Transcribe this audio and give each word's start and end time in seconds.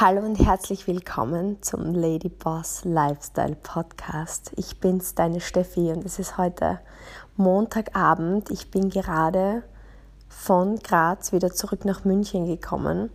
Hallo 0.00 0.22
und 0.26 0.34
herzlich 0.44 0.88
willkommen 0.88 1.62
zum 1.62 1.94
Lady 1.94 2.28
Boss 2.28 2.84
Lifestyle 2.84 3.54
Podcast. 3.54 4.50
Ich 4.56 4.80
bin's, 4.80 5.14
deine 5.14 5.40
Steffi, 5.40 5.92
und 5.92 6.04
es 6.04 6.18
ist 6.18 6.36
heute 6.36 6.80
Montagabend. 7.36 8.50
Ich 8.50 8.72
bin 8.72 8.90
gerade 8.90 9.62
von 10.28 10.80
Graz 10.80 11.30
wieder 11.30 11.52
zurück 11.52 11.84
nach 11.84 12.04
München 12.04 12.44
gekommen 12.44 13.08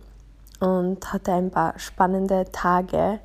und 0.60 1.12
hatte 1.12 1.34
ein 1.34 1.50
paar 1.50 1.78
spannende 1.78 2.46
Tage, 2.50 3.20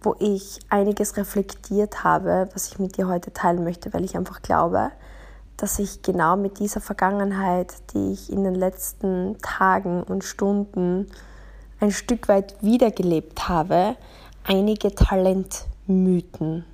wo 0.00 0.14
ich 0.20 0.60
einiges 0.68 1.16
reflektiert 1.16 2.04
habe, 2.04 2.48
was 2.54 2.68
ich 2.68 2.78
mit 2.78 2.96
dir 2.96 3.08
heute 3.08 3.32
teilen 3.32 3.64
möchte, 3.64 3.92
weil 3.92 4.04
ich 4.04 4.16
einfach 4.16 4.40
glaube, 4.40 4.92
dass 5.56 5.80
ich 5.80 6.02
genau 6.02 6.36
mit 6.36 6.60
dieser 6.60 6.80
Vergangenheit, 6.80 7.74
die 7.92 8.12
ich 8.12 8.30
in 8.30 8.44
den 8.44 8.54
letzten 8.54 9.36
Tagen 9.42 10.04
und 10.04 10.22
Stunden 10.22 11.08
ein 11.80 11.90
Stück 11.90 12.28
weit 12.28 12.54
wiedergelebt 12.62 13.48
habe, 13.48 13.96
einige 14.44 14.94
Talentmythen 14.94 16.64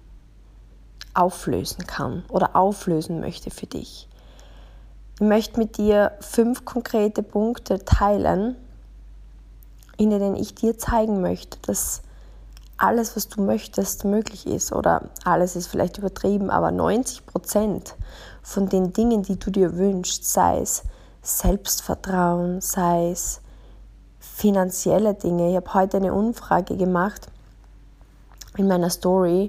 auflösen 1.15 1.87
kann 1.87 2.25
oder 2.29 2.55
auflösen 2.55 3.21
möchte 3.21 3.51
für 3.51 3.67
dich. 3.67 4.09
Ich 5.15 5.21
möchte 5.21 5.59
mit 5.59 5.79
dir 5.79 6.13
fünf 6.21 6.65
konkrete 6.65 7.23
Punkte 7.23 7.85
teilen, 7.85 8.57
in 9.97 10.11
denen 10.11 10.37
ich 10.37 10.55
dir 10.55 10.77
zeigen 10.77 11.23
möchte, 11.23 11.59
dass 11.63 12.03
alles, 12.77 13.17
was 13.17 13.29
du 13.29 13.41
möchtest, 13.43 14.05
möglich 14.05 14.47
ist. 14.47 14.73
Oder 14.73 15.09
alles 15.25 15.57
ist 15.57 15.69
vielleicht 15.69 15.97
übertrieben, 15.97 16.51
aber 16.51 16.71
90 16.71 17.25
Prozent 17.25 17.95
von 18.43 18.69
den 18.69 18.93
Dingen, 18.93 19.23
die 19.23 19.39
du 19.39 19.51
dir 19.51 19.77
wünschst, 19.77 20.31
sei 20.31 20.61
es 20.61 20.83
Selbstvertrauen, 21.23 22.61
sei 22.61 23.11
es 23.11 23.41
finanzielle 24.37 25.15
Dinge. 25.15 25.49
Ich 25.49 25.57
habe 25.57 25.73
heute 25.73 25.97
eine 25.97 26.13
Umfrage 26.13 26.77
gemacht 26.77 27.29
in 28.59 28.69
meiner 28.69 28.91
Story, 28.91 29.49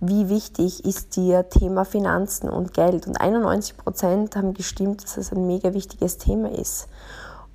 wie 0.00 0.28
wichtig 0.28 0.84
ist 0.84 1.16
dir 1.16 1.48
Thema 1.48 1.86
Finanzen 1.86 2.50
und 2.50 2.74
Geld? 2.74 3.06
Und 3.06 3.18
91 3.18 3.78
Prozent 3.78 4.36
haben 4.36 4.52
gestimmt, 4.52 5.02
dass 5.02 5.16
es 5.16 5.32
ein 5.32 5.46
mega 5.46 5.72
wichtiges 5.72 6.18
Thema 6.18 6.50
ist. 6.50 6.86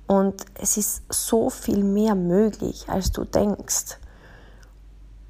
Und 0.08 0.44
es 0.60 0.76
ist 0.76 1.04
so 1.08 1.50
viel 1.50 1.84
mehr 1.84 2.16
möglich, 2.16 2.86
als 2.88 3.12
du 3.12 3.24
denkst. 3.24 3.98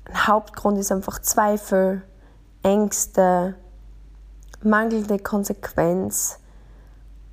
Ein 0.06 0.26
Hauptgrund 0.26 0.78
ist 0.78 0.90
einfach 0.90 1.20
Zweifel, 1.20 2.02
Ängste, 2.62 3.54
mangelnde 4.62 5.18
Konsequenz 5.18 6.38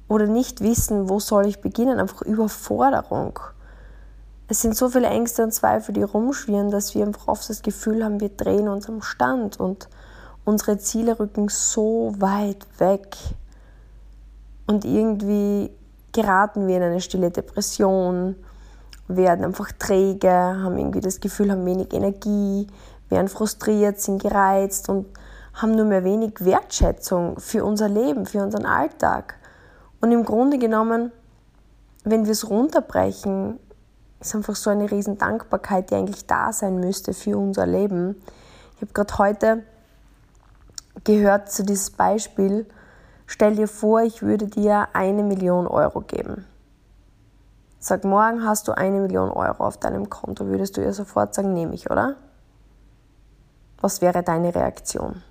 oder 0.10 0.28
nicht 0.28 0.60
wissen, 0.60 1.08
wo 1.08 1.22
soll 1.22 1.48
ich 1.48 1.62
beginnen, 1.62 2.02
einfach 2.02 2.22
Überforderung 2.22 3.40
es 4.52 4.60
sind 4.60 4.76
so 4.76 4.90
viele 4.90 5.08
Ängste 5.08 5.44
und 5.44 5.54
Zweifel, 5.54 5.94
die 5.94 6.04
rumschwirren, 6.04 6.72
dass 6.72 6.94
wir 6.94 7.06
einfach 7.06 7.30
oft 7.30 7.50
das 7.50 7.62
Gefühl 7.62 8.04
haben, 8.04 8.20
wir 8.20 8.28
drehen 8.28 8.68
uns 8.68 8.90
am 8.90 9.02
Stand 9.02 9.58
und 9.58 9.88
unsere 10.44 10.78
Ziele 10.78 11.18
rücken 11.18 11.48
so 11.48 12.14
weit 12.18 12.68
weg. 12.78 13.16
Und 14.68 14.84
irgendwie 14.84 15.72
geraten 16.12 16.68
wir 16.68 16.76
in 16.76 16.84
eine 16.84 17.00
stille 17.00 17.32
Depression, 17.32 18.36
werden 19.08 19.46
einfach 19.46 19.72
träge, 19.72 20.30
haben 20.30 20.78
irgendwie 20.78 21.00
das 21.00 21.22
Gefühl, 21.22 21.50
haben 21.50 21.66
wenig 21.66 21.94
Energie, 21.94 22.68
werden 23.08 23.30
frustriert, 23.30 24.02
sind 24.02 24.22
gereizt 24.22 24.90
und 24.90 25.06
haben 25.54 25.76
nur 25.76 25.86
mehr 25.86 26.04
wenig 26.04 26.44
Wertschätzung 26.44 27.40
für 27.40 27.64
unser 27.64 27.88
Leben, 27.88 28.26
für 28.26 28.44
unseren 28.44 28.66
Alltag. 28.66 29.36
Und 30.02 30.12
im 30.12 30.26
Grunde 30.26 30.58
genommen, 30.58 31.14
wenn 32.04 32.26
wir 32.26 32.34
es 32.34 32.50
runterbrechen, 32.50 33.58
ist 34.22 34.36
einfach 34.36 34.56
so 34.56 34.70
eine 34.70 34.90
riesen 34.90 35.18
Dankbarkeit, 35.18 35.90
die 35.90 35.96
eigentlich 35.96 36.28
da 36.28 36.54
sein 36.54 36.80
müsste 36.80 37.14
für 37.14 37.38
unser 37.38 37.66
Leben. 37.66 38.22
Ich 38.76 38.82
habe 38.82 38.94
gerade 38.94 39.18
heute 39.18 39.64
gehört 41.04 41.52
zu 41.52 41.64
diesem 41.64 41.96
Beispiel, 41.96 42.68
stell 43.26 43.56
dir 43.56 43.68
vor, 43.68 44.02
ich 44.02 44.22
würde 44.22 44.48
dir 44.48 44.90
eine 44.94 45.24
Million 45.24 45.68
Euro 45.68 46.02
geben. 46.02 46.46
Sag, 47.80 48.04
morgen 48.04 48.46
hast 48.46 48.68
du 48.68 48.74
eine 48.74 49.00
Million 49.00 49.32
Euro 49.32 49.66
auf 49.66 49.78
deinem 49.78 50.10
Konto, 50.10 50.46
würdest 50.46 50.78
du 50.78 50.82
ihr 50.82 50.94
sofort 50.94 51.34
sagen, 51.34 51.54
nehme 51.54 51.74
ich, 51.74 51.90
oder? 51.90 52.16
Was 53.80 54.02
wäre 54.02 54.22
deine 54.22 54.54
Reaktion? 54.54 55.24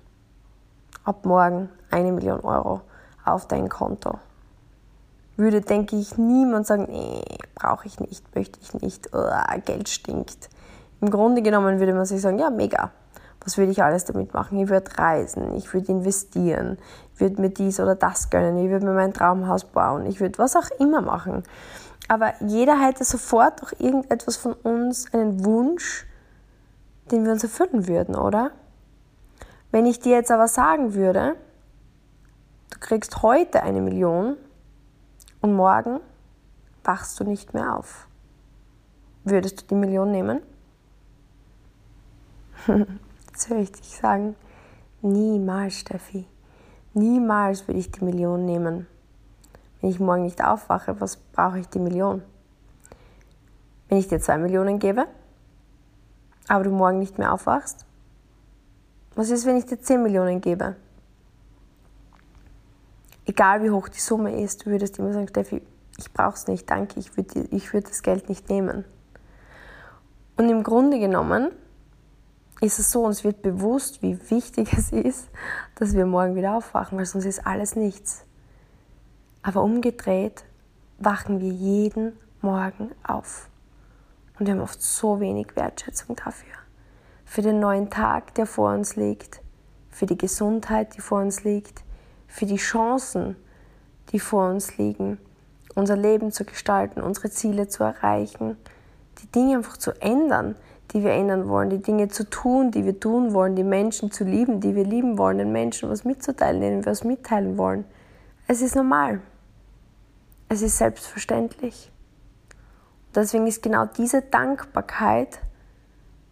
Ab 1.05 1.25
morgen 1.25 1.69
eine 1.89 2.11
Million 2.11 2.41
Euro 2.41 2.81
auf 3.23 3.47
dein 3.47 3.69
Konto 3.69 4.19
würde, 5.41 5.61
denke 5.61 5.97
ich, 5.97 6.17
niemand 6.17 6.67
sagen, 6.67 6.87
nee, 6.89 7.23
brauche 7.55 7.87
ich 7.87 7.99
nicht, 7.99 8.35
möchte 8.35 8.59
ich 8.61 8.73
nicht, 8.81 9.09
oh, 9.13 9.29
Geld 9.65 9.89
stinkt. 9.89 10.49
Im 11.01 11.09
Grunde 11.09 11.41
genommen 11.41 11.79
würde 11.79 11.93
man 11.93 12.05
sich 12.05 12.21
sagen, 12.21 12.39
ja, 12.39 12.49
mega. 12.49 12.91
Was 13.43 13.57
würde 13.57 13.71
ich 13.71 13.81
alles 13.81 14.05
damit 14.05 14.33
machen? 14.33 14.59
Ich 14.59 14.69
würde 14.69 14.97
reisen, 14.97 15.55
ich 15.55 15.73
würde 15.73 15.91
investieren, 15.91 16.77
ich 17.15 17.21
würde 17.21 17.41
mir 17.41 17.49
dies 17.49 17.79
oder 17.79 17.95
das 17.95 18.29
gönnen, 18.29 18.57
ich 18.59 18.69
würde 18.69 18.85
mir 18.85 18.93
mein 18.93 19.13
Traumhaus 19.13 19.65
bauen, 19.65 20.05
ich 20.05 20.19
würde 20.19 20.37
was 20.37 20.55
auch 20.55 20.69
immer 20.79 21.01
machen. 21.01 21.43
Aber 22.07 22.33
jeder 22.41 22.79
hätte 22.79 23.03
sofort 23.03 23.61
doch 23.61 23.71
irgendetwas 23.79 24.37
von 24.37 24.53
uns, 24.53 25.11
einen 25.13 25.43
Wunsch, 25.43 26.05
den 27.11 27.25
wir 27.25 27.31
uns 27.31 27.43
erfüllen 27.43 27.87
würden, 27.87 28.15
oder? 28.15 28.51
Wenn 29.71 29.85
ich 29.85 29.99
dir 29.99 30.17
jetzt 30.17 30.31
aber 30.31 30.47
sagen 30.47 30.93
würde, 30.93 31.35
du 32.69 32.79
kriegst 32.79 33.23
heute 33.23 33.63
eine 33.63 33.81
Million, 33.81 34.37
und 35.41 35.53
morgen 35.53 35.99
wachst 36.83 37.19
du 37.19 37.23
nicht 37.23 37.53
mehr 37.53 37.75
auf. 37.75 38.07
Würdest 39.23 39.61
du 39.61 39.65
die 39.67 39.75
Million 39.75 40.11
nehmen? 40.11 40.41
Jetzt 43.31 43.49
höre 43.49 43.59
ich 43.59 43.71
dich 43.71 43.97
sagen, 43.97 44.35
niemals, 45.01 45.75
Steffi. 45.75 46.27
Niemals 46.93 47.67
würde 47.67 47.79
ich 47.79 47.91
die 47.91 48.03
Million 48.03 48.45
nehmen. 48.45 48.87
Wenn 49.79 49.89
ich 49.89 49.99
morgen 49.99 50.23
nicht 50.23 50.43
aufwache, 50.43 50.99
was 50.99 51.17
brauche 51.17 51.59
ich 51.59 51.67
die 51.67 51.79
Million? 51.79 52.21
Wenn 53.89 53.97
ich 53.97 54.07
dir 54.07 54.19
zwei 54.19 54.37
Millionen 54.37 54.79
gebe, 54.79 55.07
aber 56.47 56.63
du 56.63 56.71
morgen 56.71 56.99
nicht 56.99 57.17
mehr 57.17 57.33
aufwachst? 57.33 57.85
Was 59.15 59.29
ist, 59.29 59.45
wenn 59.45 59.57
ich 59.57 59.65
dir 59.65 59.79
zehn 59.79 60.03
Millionen 60.03 60.41
gebe? 60.41 60.75
Egal 63.31 63.63
wie 63.63 63.71
hoch 63.71 63.87
die 63.87 63.99
Summe 63.99 64.41
ist, 64.41 64.65
du 64.65 64.71
würdest 64.71 64.99
immer 64.99 65.13
sagen, 65.13 65.29
Steffi, 65.29 65.61
ich 65.97 66.11
brauche 66.11 66.35
es 66.35 66.47
nicht, 66.47 66.69
danke, 66.69 66.99
ich 66.99 67.15
würde 67.15 67.47
ich 67.51 67.73
würd 67.73 67.89
das 67.89 68.03
Geld 68.03 68.27
nicht 68.27 68.49
nehmen. 68.49 68.83
Und 70.35 70.49
im 70.49 70.63
Grunde 70.63 70.99
genommen 70.99 71.51
ist 72.59 72.77
es 72.77 72.91
so, 72.91 73.05
uns 73.05 73.23
wird 73.23 73.41
bewusst, 73.41 74.01
wie 74.01 74.19
wichtig 74.29 74.73
es 74.73 74.91
ist, 74.91 75.29
dass 75.75 75.93
wir 75.93 76.05
morgen 76.05 76.35
wieder 76.35 76.55
aufwachen, 76.55 76.97
weil 76.97 77.05
sonst 77.05 77.25
ist 77.25 77.47
alles 77.47 77.75
nichts. 77.75 78.25
Aber 79.43 79.63
umgedreht 79.63 80.43
wachen 80.99 81.39
wir 81.39 81.51
jeden 81.51 82.13
Morgen 82.41 82.91
auf. 83.03 83.49
Und 84.37 84.45
wir 84.45 84.53
haben 84.53 84.61
oft 84.61 84.81
so 84.81 85.19
wenig 85.21 85.55
Wertschätzung 85.55 86.17
dafür. 86.17 86.53
Für 87.25 87.41
den 87.41 87.59
neuen 87.59 87.89
Tag, 87.89 88.35
der 88.35 88.45
vor 88.45 88.73
uns 88.73 88.97
liegt, 88.97 89.41
für 89.89 90.05
die 90.05 90.17
Gesundheit, 90.17 90.97
die 90.97 91.01
vor 91.01 91.21
uns 91.21 91.43
liegt, 91.43 91.83
für 92.31 92.45
die 92.45 92.55
Chancen, 92.55 93.35
die 94.11 94.19
vor 94.19 94.49
uns 94.49 94.77
liegen, 94.77 95.17
unser 95.75 95.97
Leben 95.97 96.31
zu 96.31 96.45
gestalten, 96.45 97.01
unsere 97.01 97.29
Ziele 97.29 97.67
zu 97.67 97.83
erreichen, 97.83 98.57
die 99.21 99.27
Dinge 99.27 99.57
einfach 99.57 99.77
zu 99.77 99.91
ändern, 100.01 100.55
die 100.93 101.03
wir 101.03 101.11
ändern 101.11 101.47
wollen, 101.49 101.69
die 101.69 101.81
Dinge 101.81 102.07
zu 102.07 102.29
tun, 102.29 102.71
die 102.71 102.85
wir 102.85 102.99
tun 102.99 103.33
wollen, 103.33 103.55
die 103.55 103.63
Menschen 103.63 104.11
zu 104.11 104.23
lieben, 104.23 104.61
die 104.61 104.75
wir 104.75 104.85
lieben 104.85 105.17
wollen, 105.17 105.37
den 105.37 105.51
Menschen 105.51 105.89
was 105.89 106.05
mitzuteilen, 106.05 106.61
denen 106.61 106.85
wir 106.85 106.91
was 106.91 107.03
mitteilen 107.03 107.57
wollen. 107.57 107.85
Es 108.47 108.61
ist 108.61 108.75
normal. 108.75 109.21
Es 110.47 110.61
ist 110.61 110.77
selbstverständlich. 110.77 111.91
Deswegen 113.13 113.45
ist 113.47 113.61
genau 113.61 113.85
diese 113.85 114.21
Dankbarkeit 114.21 115.39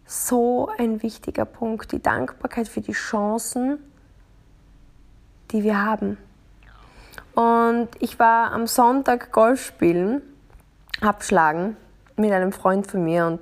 so 0.06 0.68
ein 0.78 1.02
wichtiger 1.02 1.44
Punkt. 1.44 1.92
Die 1.92 2.02
Dankbarkeit 2.02 2.68
für 2.68 2.80
die 2.80 2.92
Chancen, 2.92 3.78
die 5.52 5.62
wir 5.62 5.84
haben. 5.84 6.16
Und 7.34 7.88
ich 8.00 8.18
war 8.18 8.52
am 8.52 8.66
Sonntag 8.66 9.32
Golf 9.32 9.64
spielen, 9.64 10.22
abschlagen 11.00 11.76
mit 12.16 12.32
einem 12.32 12.52
Freund 12.52 12.86
von 12.86 13.04
mir 13.04 13.26
und 13.26 13.40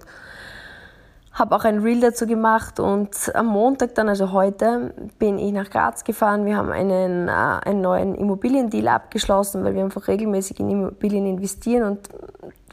habe 1.33 1.55
auch 1.55 1.65
ein 1.65 1.79
Reel 1.79 2.01
dazu 2.01 2.27
gemacht 2.27 2.81
und 2.81 3.11
am 3.35 3.47
Montag 3.47 3.95
dann, 3.95 4.09
also 4.09 4.33
heute, 4.33 4.93
bin 5.19 5.39
ich 5.39 5.53
nach 5.53 5.71
Graz 5.71 6.03
gefahren. 6.03 6.45
Wir 6.45 6.57
haben 6.57 6.73
einen, 6.73 7.29
äh, 7.29 7.31
einen 7.31 7.81
neuen 7.81 8.15
Immobiliendeal 8.15 8.89
abgeschlossen, 8.89 9.65
weil 9.65 9.75
wir 9.75 9.85
einfach 9.85 10.09
regelmäßig 10.09 10.59
in 10.59 10.71
Immobilien 10.71 11.27
investieren 11.27 11.85
und 11.85 12.09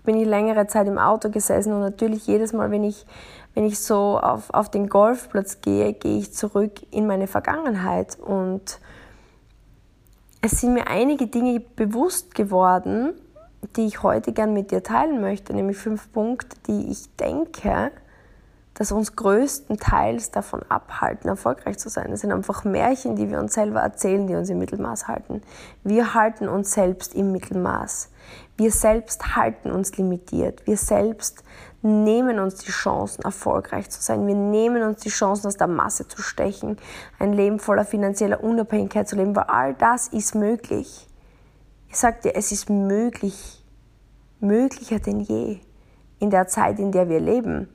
bin 0.03 0.17
ich 0.17 0.27
längere 0.27 0.67
Zeit 0.67 0.87
im 0.87 0.97
Auto 0.97 1.29
gesessen 1.29 1.73
und 1.73 1.81
natürlich 1.81 2.27
jedes 2.27 2.53
Mal, 2.53 2.71
wenn 2.71 2.83
ich, 2.83 3.05
wenn 3.53 3.65
ich 3.65 3.79
so 3.79 4.19
auf, 4.19 4.51
auf 4.51 4.69
den 4.69 4.89
Golfplatz 4.89 5.61
gehe, 5.61 5.93
gehe 5.93 6.17
ich 6.17 6.33
zurück 6.33 6.73
in 6.91 7.07
meine 7.07 7.27
Vergangenheit 7.27 8.17
und 8.19 8.79
es 10.45 10.61
sind 10.61 10.75
mir 10.75 10.85
einige 10.85 11.25
Dinge 11.25 11.59
bewusst 11.59 12.35
geworden, 12.35 13.15
die 13.75 13.87
ich 13.87 14.03
heute 14.03 14.31
gern 14.31 14.53
mit 14.53 14.69
dir 14.69 14.83
teilen 14.83 15.19
möchte, 15.19 15.55
nämlich 15.55 15.75
fünf 15.75 16.11
Punkte, 16.11 16.55
die 16.67 16.91
ich 16.91 17.15
denke, 17.15 17.91
dass 18.75 18.91
uns 18.91 19.15
größtenteils 19.15 20.29
davon 20.29 20.61
abhalten, 20.69 21.29
erfolgreich 21.29 21.79
zu 21.79 21.89
sein. 21.89 22.11
Das 22.11 22.21
sind 22.21 22.31
einfach 22.31 22.63
Märchen, 22.63 23.15
die 23.15 23.31
wir 23.31 23.39
uns 23.39 23.55
selber 23.55 23.79
erzählen, 23.79 24.27
die 24.27 24.35
uns 24.35 24.51
im 24.51 24.59
Mittelmaß 24.59 25.07
halten. 25.07 25.41
Wir 25.83 26.13
halten 26.13 26.47
uns 26.47 26.73
selbst 26.73 27.15
im 27.15 27.31
Mittelmaß. 27.31 28.09
Wir 28.55 28.71
selbst 28.71 29.35
halten 29.35 29.71
uns 29.71 29.97
limitiert. 29.97 30.67
Wir 30.67 30.77
selbst 30.77 31.43
nehmen 31.87 32.39
uns 32.39 32.55
die 32.55 32.71
Chancen, 32.71 33.23
erfolgreich 33.23 33.89
zu 33.89 34.01
sein. 34.01 34.25
Wir 34.27 34.35
nehmen 34.35 34.83
uns 34.83 35.01
die 35.01 35.09
Chancen, 35.09 35.47
aus 35.47 35.57
der 35.57 35.67
Masse 35.67 36.07
zu 36.07 36.21
stechen, 36.21 36.77
ein 37.19 37.33
Leben 37.33 37.59
voller 37.59 37.85
finanzieller 37.85 38.43
Unabhängigkeit 38.43 39.07
zu 39.07 39.15
leben, 39.15 39.35
weil 39.35 39.43
all 39.43 39.73
das 39.75 40.07
ist 40.07 40.35
möglich. 40.35 41.07
Ich 41.89 41.97
sage 41.97 42.17
dir, 42.23 42.35
es 42.35 42.51
ist 42.51 42.69
möglich, 42.69 43.63
möglicher 44.39 44.99
denn 44.99 45.19
je 45.19 45.59
in 46.19 46.29
der 46.29 46.47
Zeit, 46.47 46.79
in 46.79 46.91
der 46.91 47.09
wir 47.09 47.19
leben. 47.19 47.69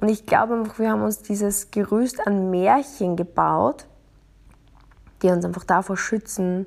Und 0.00 0.08
ich 0.08 0.26
glaube 0.26 0.54
einfach, 0.54 0.78
wir 0.78 0.90
haben 0.90 1.02
uns 1.02 1.22
dieses 1.22 1.70
Gerüst 1.70 2.26
an 2.26 2.50
Märchen 2.50 3.16
gebaut, 3.16 3.86
die 5.22 5.28
uns 5.28 5.44
einfach 5.44 5.64
davor 5.64 5.96
schützen, 5.96 6.66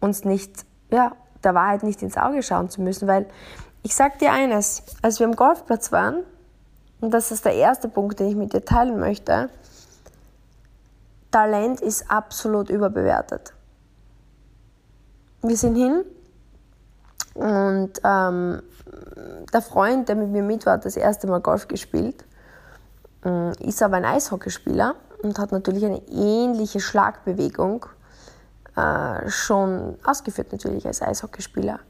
uns 0.00 0.24
nicht, 0.24 0.64
ja, 0.90 1.12
der 1.42 1.54
Wahrheit 1.54 1.82
nicht 1.82 2.02
ins 2.02 2.16
Auge 2.16 2.42
schauen 2.42 2.70
zu 2.70 2.80
müssen. 2.80 3.06
Weil 3.06 3.26
ich 3.84 3.94
sage 3.94 4.18
dir 4.18 4.32
eines, 4.32 4.82
als 5.02 5.20
wir 5.20 5.26
am 5.26 5.36
Golfplatz 5.36 5.92
waren, 5.92 6.24
und 7.00 7.12
das 7.12 7.30
ist 7.30 7.44
der 7.44 7.54
erste 7.54 7.86
Punkt, 7.88 8.18
den 8.18 8.28
ich 8.28 8.34
mit 8.34 8.54
dir 8.54 8.64
teilen 8.64 8.98
möchte, 8.98 9.50
Talent 11.30 11.82
ist 11.82 12.10
absolut 12.10 12.70
überbewertet. 12.70 13.52
Wir 15.42 15.56
sind 15.56 15.76
hin 15.76 16.02
und 17.34 18.00
ähm, 18.04 18.62
der 19.52 19.60
Freund, 19.60 20.08
der 20.08 20.16
mit 20.16 20.30
mir 20.30 20.42
mit 20.42 20.64
war, 20.64 20.74
hat 20.74 20.86
das 20.86 20.96
erste 20.96 21.26
Mal 21.26 21.40
Golf 21.40 21.68
gespielt. 21.68 22.24
Äh, 23.22 23.68
ist 23.68 23.82
aber 23.82 23.96
ein 23.96 24.06
Eishockeyspieler 24.06 24.94
und 25.22 25.38
hat 25.38 25.52
natürlich 25.52 25.84
eine 25.84 26.00
ähnliche 26.08 26.80
Schlagbewegung 26.80 27.84
äh, 28.76 29.28
schon 29.28 29.98
ausgeführt, 30.04 30.52
natürlich 30.52 30.86
als 30.86 31.02
Eishockeyspieler. 31.02 31.80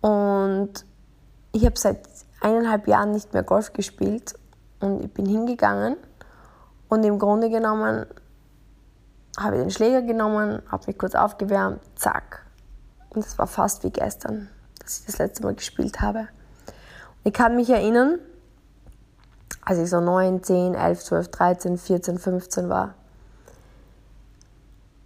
Und 0.00 0.84
ich 1.52 1.64
habe 1.64 1.78
seit 1.78 2.00
eineinhalb 2.40 2.86
Jahren 2.88 3.12
nicht 3.12 3.32
mehr 3.32 3.42
Golf 3.42 3.72
gespielt 3.72 4.34
und 4.80 5.04
ich 5.04 5.12
bin 5.12 5.26
hingegangen 5.26 5.96
und 6.88 7.04
im 7.04 7.18
Grunde 7.18 7.50
genommen 7.50 8.06
habe 9.38 9.56
ich 9.56 9.62
den 9.62 9.70
Schläger 9.70 10.02
genommen, 10.02 10.62
habe 10.70 10.84
mich 10.86 10.98
kurz 10.98 11.14
aufgewärmt, 11.14 11.80
zack. 11.94 12.44
Und 13.10 13.24
es 13.24 13.38
war 13.38 13.46
fast 13.46 13.84
wie 13.84 13.90
gestern, 13.90 14.48
dass 14.80 15.00
ich 15.00 15.06
das 15.06 15.18
letzte 15.18 15.42
Mal 15.42 15.54
gespielt 15.54 16.00
habe. 16.00 16.20
Und 16.20 16.26
ich 17.24 17.32
kann 17.32 17.56
mich 17.56 17.70
erinnern, 17.70 18.18
als 19.62 19.78
ich 19.78 19.90
so 19.90 20.00
9, 20.00 20.42
10, 20.42 20.74
11, 20.74 21.04
12, 21.04 21.28
13, 21.28 21.78
14, 21.78 22.18
15 22.18 22.68
war, 22.68 22.94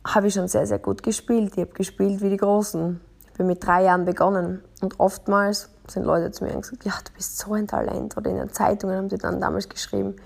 habe 0.06 0.28
ich 0.28 0.34
schon 0.34 0.48
sehr, 0.48 0.66
sehr 0.66 0.78
gut 0.78 1.02
gespielt. 1.02 1.52
Ich 1.56 1.62
habe 1.62 1.72
gespielt 1.72 2.20
wie 2.20 2.30
die 2.30 2.36
Großen. 2.36 3.00
Ich 3.26 3.38
bin 3.38 3.46
mit 3.46 3.64
drei 3.64 3.84
Jahren 3.84 4.04
begonnen. 4.04 4.62
Und 4.84 5.00
oftmals 5.00 5.70
sind 5.88 6.04
Leute 6.04 6.30
zu 6.30 6.44
mir 6.44 6.54
und 6.54 6.60
gesagt, 6.60 6.84
ja, 6.84 6.92
du 7.02 7.10
bist 7.14 7.38
so 7.38 7.54
ein 7.54 7.66
Talent. 7.66 8.18
Oder 8.18 8.30
in 8.30 8.36
den 8.36 8.52
Zeitungen 8.52 8.98
haben 8.98 9.08
sie 9.08 9.16
dann 9.16 9.40
damals 9.40 9.70
geschrieben, 9.70 10.16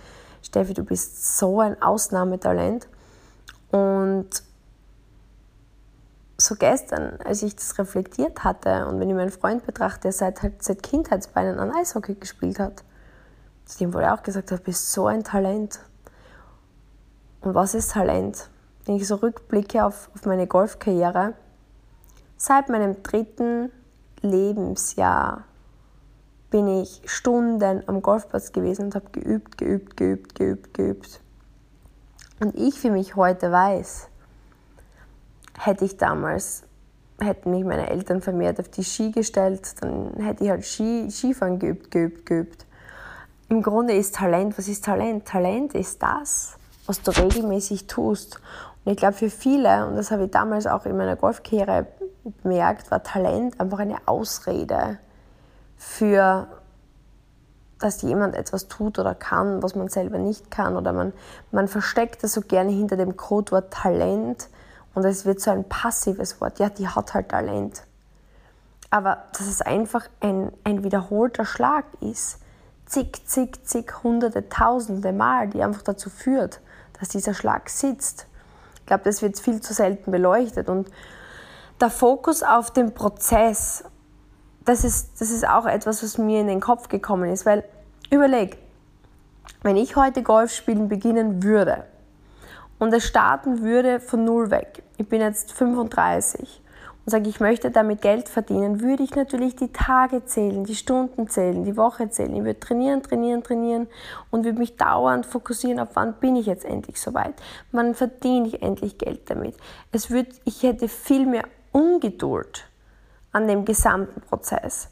Steffi, 0.42 0.74
du 0.74 0.82
bist 0.82 1.38
so 1.38 1.60
ein 1.60 1.80
Ausnahmetalent. 1.80 2.88
Und 3.70 4.28
so 6.36 6.56
gestern, 6.56 7.20
als 7.24 7.44
ich 7.44 7.54
das 7.54 7.78
reflektiert 7.78 8.42
hatte 8.42 8.86
und 8.86 8.98
wenn 8.98 9.08
ich 9.08 9.14
meinen 9.14 9.30
Freund 9.30 9.64
betrachte, 9.64 10.02
der 10.02 10.12
seit, 10.12 10.42
halt, 10.42 10.60
seit 10.60 10.82
Kindheitsbeinen 10.82 11.60
an 11.60 11.70
Eishockey 11.70 12.16
gespielt 12.16 12.58
hat, 12.58 12.82
zu 13.64 13.78
dem 13.78 13.94
wurde 13.94 14.12
auch 14.12 14.24
gesagt, 14.24 14.50
du 14.50 14.58
bist 14.58 14.90
so 14.90 15.06
ein 15.06 15.22
Talent. 15.22 15.78
Und 17.42 17.54
was 17.54 17.74
ist 17.74 17.92
Talent? 17.92 18.50
Wenn 18.86 18.96
ich 18.96 19.06
so 19.06 19.14
rückblicke 19.14 19.84
auf, 19.84 20.10
auf 20.16 20.26
meine 20.26 20.48
Golfkarriere, 20.48 21.34
seit 22.36 22.68
meinem 22.68 23.04
dritten 23.04 23.70
Lebensjahr 24.22 25.44
bin 26.50 26.68
ich 26.68 27.02
Stunden 27.04 27.82
am 27.86 28.02
Golfplatz 28.02 28.52
gewesen 28.52 28.86
und 28.86 28.94
habe 28.94 29.10
geübt, 29.12 29.58
geübt, 29.58 29.96
geübt, 29.96 30.34
geübt, 30.34 30.74
geübt. 30.74 31.20
Und 32.40 32.54
ich 32.54 32.78
für 32.78 32.90
mich 32.90 33.16
heute 33.16 33.52
weiß, 33.52 34.08
hätte 35.58 35.84
ich 35.84 35.96
damals, 35.96 36.62
hätten 37.20 37.50
mich 37.50 37.64
meine 37.64 37.90
Eltern 37.90 38.22
vermehrt 38.22 38.60
auf 38.60 38.68
die 38.68 38.84
Ski 38.84 39.10
gestellt, 39.10 39.82
dann 39.82 40.14
hätte 40.18 40.44
ich 40.44 40.50
halt 40.50 40.64
Ski, 40.64 41.10
Skifahren 41.10 41.58
geübt, 41.58 41.90
geübt, 41.90 42.26
geübt. 42.26 42.66
Im 43.48 43.62
Grunde 43.62 43.94
ist 43.94 44.14
Talent, 44.14 44.56
was 44.56 44.68
ist 44.68 44.84
Talent? 44.84 45.26
Talent 45.26 45.74
ist 45.74 46.02
das, 46.02 46.56
was 46.86 47.02
du 47.02 47.10
regelmäßig 47.10 47.86
tust. 47.86 48.40
Und 48.84 48.92
ich 48.92 48.98
glaube, 48.98 49.14
für 49.14 49.30
viele, 49.30 49.86
und 49.86 49.96
das 49.96 50.10
habe 50.10 50.24
ich 50.24 50.30
damals 50.30 50.66
auch 50.66 50.86
in 50.86 50.96
meiner 50.96 51.16
Golfkarriere 51.16 51.86
bemerkt, 52.42 52.90
war 52.90 53.02
Talent 53.02 53.60
einfach 53.60 53.78
eine 53.78 53.98
Ausrede 54.06 54.98
für, 55.76 56.48
dass 57.78 58.02
jemand 58.02 58.34
etwas 58.34 58.68
tut 58.68 58.98
oder 58.98 59.14
kann, 59.14 59.62
was 59.62 59.74
man 59.74 59.88
selber 59.88 60.18
nicht 60.18 60.50
kann. 60.50 60.76
Oder 60.76 60.92
man, 60.92 61.12
man 61.52 61.68
versteckt 61.68 62.24
das 62.24 62.32
so 62.32 62.40
gerne 62.40 62.72
hinter 62.72 62.96
dem 62.96 63.16
Codewort 63.16 63.72
Talent 63.72 64.48
und 64.94 65.04
es 65.04 65.24
wird 65.24 65.40
so 65.40 65.50
ein 65.50 65.68
passives 65.68 66.40
Wort. 66.40 66.58
Ja, 66.58 66.68
die 66.68 66.88
hat 66.88 67.14
halt 67.14 67.28
Talent. 67.28 67.82
Aber 68.90 69.24
dass 69.32 69.46
es 69.46 69.60
einfach 69.60 70.08
ein, 70.20 70.50
ein 70.64 70.82
wiederholter 70.82 71.44
Schlag 71.44 71.84
ist 72.00 72.40
zig, 72.88 73.22
zig, 73.26 73.64
zig, 73.64 74.02
hunderte, 74.02 74.48
tausende 74.48 75.12
Mal, 75.12 75.48
die 75.48 75.62
einfach 75.62 75.82
dazu 75.82 76.10
führt, 76.10 76.60
dass 76.98 77.10
dieser 77.10 77.34
Schlag 77.34 77.68
sitzt. 77.68 78.26
Ich 78.80 78.86
glaube, 78.86 79.04
das 79.04 79.20
wird 79.20 79.38
viel 79.38 79.60
zu 79.60 79.74
selten 79.74 80.10
beleuchtet. 80.10 80.68
Und 80.68 80.90
der 81.80 81.90
Fokus 81.90 82.42
auf 82.42 82.70
den 82.70 82.94
Prozess, 82.94 83.84
das 84.64 84.84
ist, 84.84 85.20
das 85.20 85.30
ist 85.30 85.48
auch 85.48 85.66
etwas, 85.66 86.02
was 86.02 86.18
mir 86.18 86.40
in 86.40 86.46
den 86.46 86.60
Kopf 86.60 86.88
gekommen 86.88 87.30
ist. 87.30 87.46
Weil, 87.46 87.64
überleg, 88.10 88.58
wenn 89.62 89.76
ich 89.76 89.96
heute 89.96 90.22
Golf 90.22 90.52
spielen 90.52 90.88
beginnen 90.88 91.42
würde 91.42 91.84
und 92.78 92.92
es 92.92 93.04
starten 93.04 93.62
würde 93.62 94.00
von 94.00 94.24
null 94.24 94.50
weg, 94.50 94.82
ich 94.98 95.08
bin 95.08 95.20
jetzt 95.20 95.52
35 95.52 96.62
und 97.04 97.10
sage, 97.10 97.28
ich 97.28 97.40
möchte 97.40 97.70
damit 97.70 98.02
Geld 98.02 98.28
verdienen, 98.28 98.80
würde 98.80 99.02
ich 99.02 99.14
natürlich 99.14 99.56
die 99.56 99.72
Tage 99.72 100.24
zählen, 100.26 100.64
die 100.64 100.74
Stunden 100.74 101.28
zählen, 101.28 101.64
die 101.64 101.76
Woche 101.76 102.10
zählen. 102.10 102.34
Ich 102.36 102.44
würde 102.44 102.60
trainieren, 102.60 103.02
trainieren, 103.02 103.42
trainieren 103.42 103.86
und 104.30 104.44
würde 104.44 104.58
mich 104.58 104.76
dauernd 104.76 105.24
fokussieren, 105.24 105.80
auf 105.80 105.88
wann 105.94 106.14
bin 106.14 106.36
ich 106.36 106.46
jetzt 106.46 106.66
endlich 106.66 107.00
soweit. 107.00 107.34
Wann 107.72 107.94
verdiene 107.94 108.48
ich 108.48 108.62
endlich 108.62 108.98
Geld 108.98 109.30
damit. 109.30 109.56
Es 109.92 110.10
wird, 110.10 110.28
ich 110.44 110.62
hätte 110.62 110.88
viel 110.88 111.24
mehr 111.24 111.44
Ungeduld 111.78 112.66
an 113.30 113.46
dem 113.46 113.64
gesamten 113.64 114.20
Prozess. 114.20 114.88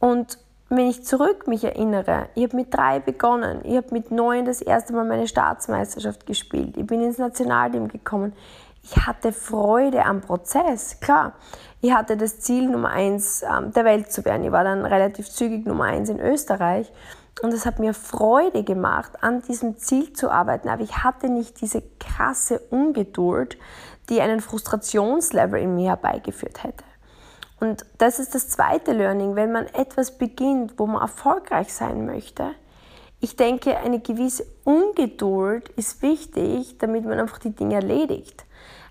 Und 0.00 0.38
wenn 0.68 0.88
ich 0.88 1.04
zurück 1.04 1.46
mich 1.46 1.62
erinnere, 1.62 2.28
ich 2.34 2.42
habe 2.42 2.56
mit 2.56 2.74
drei 2.74 2.98
begonnen, 2.98 3.60
ich 3.62 3.76
habe 3.76 3.86
mit 3.92 4.10
neun 4.10 4.44
das 4.44 4.60
erste 4.60 4.92
Mal 4.92 5.04
meine 5.04 5.28
Staatsmeisterschaft 5.28 6.26
gespielt, 6.26 6.76
ich 6.76 6.84
bin 6.84 7.00
ins 7.00 7.18
Nationalteam 7.18 7.86
gekommen, 7.86 8.32
ich 8.82 8.96
hatte 9.06 9.32
Freude 9.32 10.04
am 10.04 10.20
Prozess. 10.20 11.00
Klar, 11.00 11.32
ich 11.80 11.92
hatte 11.92 12.16
das 12.16 12.40
Ziel, 12.40 12.68
Nummer 12.68 12.90
eins 12.90 13.42
ähm, 13.42 13.72
der 13.72 13.84
Welt 13.84 14.12
zu 14.12 14.24
werden. 14.24 14.44
Ich 14.44 14.52
war 14.52 14.62
dann 14.62 14.84
relativ 14.84 15.28
zügig 15.28 15.66
Nummer 15.66 15.84
eins 15.84 16.08
in 16.08 16.20
Österreich. 16.20 16.92
Und 17.42 17.52
es 17.52 17.66
hat 17.66 17.80
mir 17.80 17.94
Freude 17.94 18.62
gemacht, 18.62 19.12
an 19.22 19.42
diesem 19.42 19.76
Ziel 19.76 20.12
zu 20.12 20.30
arbeiten. 20.30 20.68
Aber 20.68 20.82
ich 20.82 20.98
hatte 20.98 21.28
nicht 21.28 21.60
diese 21.60 21.82
krasse 21.98 22.60
Ungeduld, 22.70 23.58
die 24.08 24.20
einen 24.20 24.40
Frustrationslevel 24.40 25.60
in 25.60 25.74
mir 25.74 25.90
herbeigeführt 25.90 26.62
hätte. 26.62 26.84
Und 27.58 27.86
das 27.98 28.18
ist 28.18 28.34
das 28.34 28.48
zweite 28.48 28.92
Learning, 28.92 29.34
wenn 29.34 29.50
man 29.50 29.66
etwas 29.66 30.18
beginnt, 30.18 30.78
wo 30.78 30.86
man 30.86 31.00
erfolgreich 31.00 31.72
sein 31.72 32.04
möchte. 32.04 32.50
Ich 33.20 33.36
denke, 33.36 33.78
eine 33.78 34.00
gewisse 34.00 34.44
Ungeduld 34.64 35.70
ist 35.70 36.02
wichtig, 36.02 36.76
damit 36.78 37.04
man 37.06 37.18
einfach 37.18 37.38
die 37.38 37.54
Dinge 37.54 37.76
erledigt. 37.76 38.44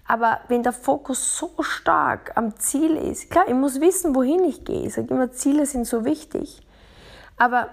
Aber 0.08 0.40
wenn 0.48 0.64
der 0.64 0.74
Fokus 0.74 1.38
so 1.38 1.52
stark 1.62 2.32
am 2.36 2.58
Ziel 2.58 2.96
ist, 2.96 3.30
klar, 3.30 3.46
ich 3.48 3.54
muss 3.54 3.80
wissen, 3.82 4.16
wohin 4.16 4.44
ich 4.44 4.64
gehe. 4.66 4.86
Ich 4.88 4.94
sage 4.94 5.14
immer, 5.14 5.32
Ziele 5.32 5.66
sind 5.66 5.86
so 5.86 6.06
wichtig. 6.06 6.62
Aber 7.38 7.70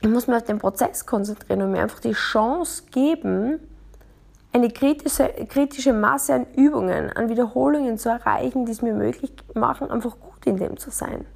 ich 0.00 0.08
muss 0.08 0.26
mich 0.26 0.36
auf 0.36 0.44
den 0.44 0.58
Prozess 0.58 1.06
konzentrieren 1.06 1.62
und 1.62 1.72
mir 1.72 1.82
einfach 1.82 2.00
die 2.00 2.12
Chance 2.12 2.84
geben, 2.90 3.60
eine 4.52 4.70
kritische, 4.70 5.28
kritische 5.48 5.92
Masse 5.92 6.34
an 6.34 6.46
Übungen, 6.54 7.10
an 7.12 7.28
Wiederholungen 7.28 7.98
zu 7.98 8.08
erreichen, 8.08 8.66
die 8.66 8.72
es 8.72 8.82
mir 8.82 8.94
möglich 8.94 9.32
machen, 9.54 9.90
einfach 9.90 10.18
gut 10.18 10.46
in 10.46 10.56
dem 10.56 10.76
zu 10.78 10.90
sein. 10.90 11.26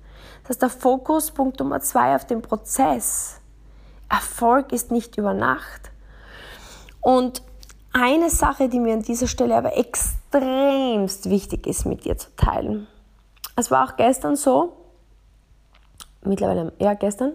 Das 0.43 0.57
ist 0.57 0.63
der 0.63 0.71
Fokus, 0.71 1.31
Punkt 1.31 1.61
Nummer 1.61 1.81
zwei, 1.81 2.15
auf 2.15 2.27
den 2.27 2.43
Prozess. 2.43 3.41
Erfolg 4.09 4.73
ist 4.73 4.91
nicht 4.91 5.17
über 5.17 5.35
Nacht. 5.35 5.91
Und 7.01 7.43
eine 7.93 8.31
Sache, 8.31 8.69
die 8.69 8.81
mir 8.81 8.95
an 8.95 9.03
dieser 9.03 9.27
Stelle 9.27 9.57
aber 9.57 9.77
extremst 9.77 11.29
wichtig 11.29 11.67
ist, 11.67 11.85
mit 11.85 12.05
dir 12.05 12.17
zu 12.17 12.35
teilen. 12.37 12.87
Es 13.57 13.71
war 13.71 13.87
auch 13.87 13.97
gestern 13.97 14.37
so, 14.37 14.77
mittlerweile, 16.25 16.73
ja, 16.79 16.95
gestern, 16.95 17.35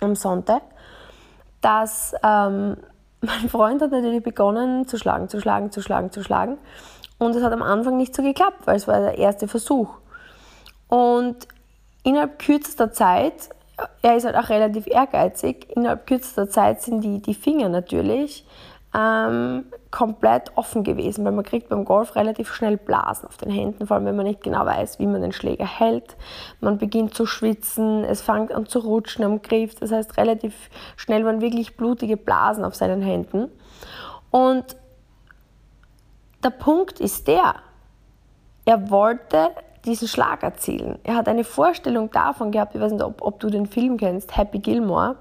am 0.00 0.14
Sonntag, 0.14 0.62
dass 1.62 2.14
ähm, 2.22 2.76
mein 3.20 3.48
Freund 3.48 3.82
hat 3.82 3.90
natürlich 3.90 4.22
begonnen 4.22 4.86
zu 4.86 4.98
schlagen, 4.98 5.28
zu 5.28 5.40
schlagen, 5.40 5.70
zu 5.72 5.82
schlagen, 5.82 6.12
zu 6.12 6.22
schlagen. 6.22 6.58
Und 7.18 7.34
es 7.34 7.42
hat 7.42 7.52
am 7.52 7.62
Anfang 7.62 7.96
nicht 7.96 8.14
so 8.14 8.22
geklappt, 8.22 8.66
weil 8.66 8.76
es 8.76 8.86
war 8.86 9.00
der 9.00 9.18
erste 9.18 9.48
Versuch. 9.48 9.88
Und 10.88 11.48
innerhalb 12.02 12.38
kürzester 12.38 12.92
Zeit, 12.92 13.50
er 14.02 14.16
ist 14.16 14.24
halt 14.24 14.36
auch 14.36 14.48
relativ 14.48 14.86
ehrgeizig, 14.86 15.68
innerhalb 15.74 16.06
kürzester 16.06 16.48
Zeit 16.48 16.82
sind 16.82 17.02
die, 17.02 17.20
die 17.20 17.34
Finger 17.34 17.68
natürlich 17.68 18.46
ähm, 18.96 19.66
komplett 19.90 20.52
offen 20.56 20.82
gewesen, 20.82 21.24
weil 21.24 21.32
man 21.32 21.44
kriegt 21.44 21.68
beim 21.68 21.84
Golf 21.84 22.16
relativ 22.16 22.52
schnell 22.52 22.78
Blasen 22.78 23.28
auf 23.28 23.36
den 23.36 23.50
Händen, 23.50 23.86
vor 23.86 23.96
allem 23.96 24.06
wenn 24.06 24.16
man 24.16 24.26
nicht 24.26 24.42
genau 24.42 24.64
weiß, 24.64 24.98
wie 24.98 25.06
man 25.06 25.20
den 25.20 25.32
Schläger 25.32 25.66
hält. 25.66 26.16
Man 26.60 26.78
beginnt 26.78 27.14
zu 27.14 27.26
schwitzen, 27.26 28.04
es 28.04 28.22
fängt 28.22 28.52
an 28.52 28.66
zu 28.66 28.78
rutschen 28.78 29.24
am 29.24 29.42
Griff, 29.42 29.74
das 29.74 29.92
heißt 29.92 30.16
relativ 30.16 30.54
schnell 30.96 31.24
waren 31.26 31.40
wirklich 31.40 31.76
blutige 31.76 32.16
Blasen 32.16 32.64
auf 32.64 32.74
seinen 32.74 33.02
Händen. 33.02 33.50
Und 34.30 34.76
der 36.42 36.50
Punkt 36.50 37.00
ist 37.00 37.28
der, 37.28 37.56
er 38.64 38.90
wollte 38.90 39.50
diesen 39.84 40.08
Schlag 40.08 40.42
erzielen. 40.42 40.98
Er 41.04 41.16
hat 41.16 41.28
eine 41.28 41.44
Vorstellung 41.44 42.10
davon 42.10 42.50
gehabt, 42.50 42.74
ich 42.74 42.80
weiß 42.80 42.92
nicht, 42.92 43.04
ob, 43.04 43.20
ob 43.20 43.40
du 43.40 43.50
den 43.50 43.66
Film 43.66 43.98
kennst, 43.98 44.36
Happy 44.36 44.58
Gilmore. 44.58 45.16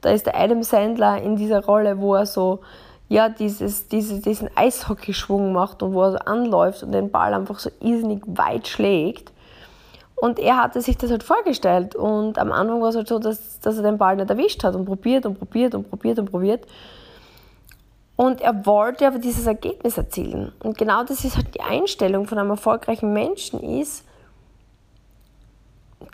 Da 0.00 0.10
ist 0.10 0.26
der 0.26 0.38
Adam 0.38 0.62
Sandler 0.62 1.22
in 1.22 1.36
dieser 1.36 1.64
Rolle, 1.64 1.98
wo 1.98 2.14
er 2.14 2.26
so 2.26 2.60
ja, 3.08 3.28
dieses, 3.28 3.88
diese, 3.88 4.20
diesen 4.20 4.48
Eishockeyschwung 4.56 5.52
macht 5.52 5.82
und 5.82 5.94
wo 5.94 6.02
er 6.02 6.12
so 6.12 6.18
anläuft 6.18 6.82
und 6.82 6.92
den 6.92 7.10
Ball 7.10 7.34
einfach 7.34 7.58
so 7.58 7.70
irrsinnig 7.80 8.22
weit 8.26 8.66
schlägt. 8.66 9.32
Und 10.16 10.38
er 10.38 10.56
hatte 10.56 10.80
sich 10.80 10.96
das 10.96 11.10
halt 11.10 11.22
vorgestellt. 11.22 11.94
Und 11.94 12.38
am 12.38 12.50
Anfang 12.50 12.80
war 12.80 12.88
es 12.88 12.96
halt 12.96 13.08
so, 13.08 13.18
dass, 13.18 13.60
dass 13.60 13.76
er 13.76 13.82
den 13.82 13.98
Ball 13.98 14.16
nicht 14.16 14.30
erwischt 14.30 14.64
hat 14.64 14.74
und 14.74 14.86
probiert 14.86 15.26
und 15.26 15.38
probiert 15.38 15.74
und 15.74 15.90
probiert 15.90 16.18
und 16.18 16.30
probiert. 16.30 16.66
Und 18.16 18.40
er 18.40 18.64
wollte 18.64 19.06
aber 19.06 19.18
dieses 19.18 19.46
Ergebnis 19.46 19.98
erzielen. 19.98 20.52
Und 20.62 20.78
genau 20.78 21.04
das 21.04 21.24
ist 21.24 21.36
halt 21.36 21.54
die 21.54 21.60
Einstellung 21.60 22.26
von 22.26 22.38
einem 22.38 22.50
erfolgreichen 22.50 23.12
Menschen 23.12 23.60
ist, 23.60 24.04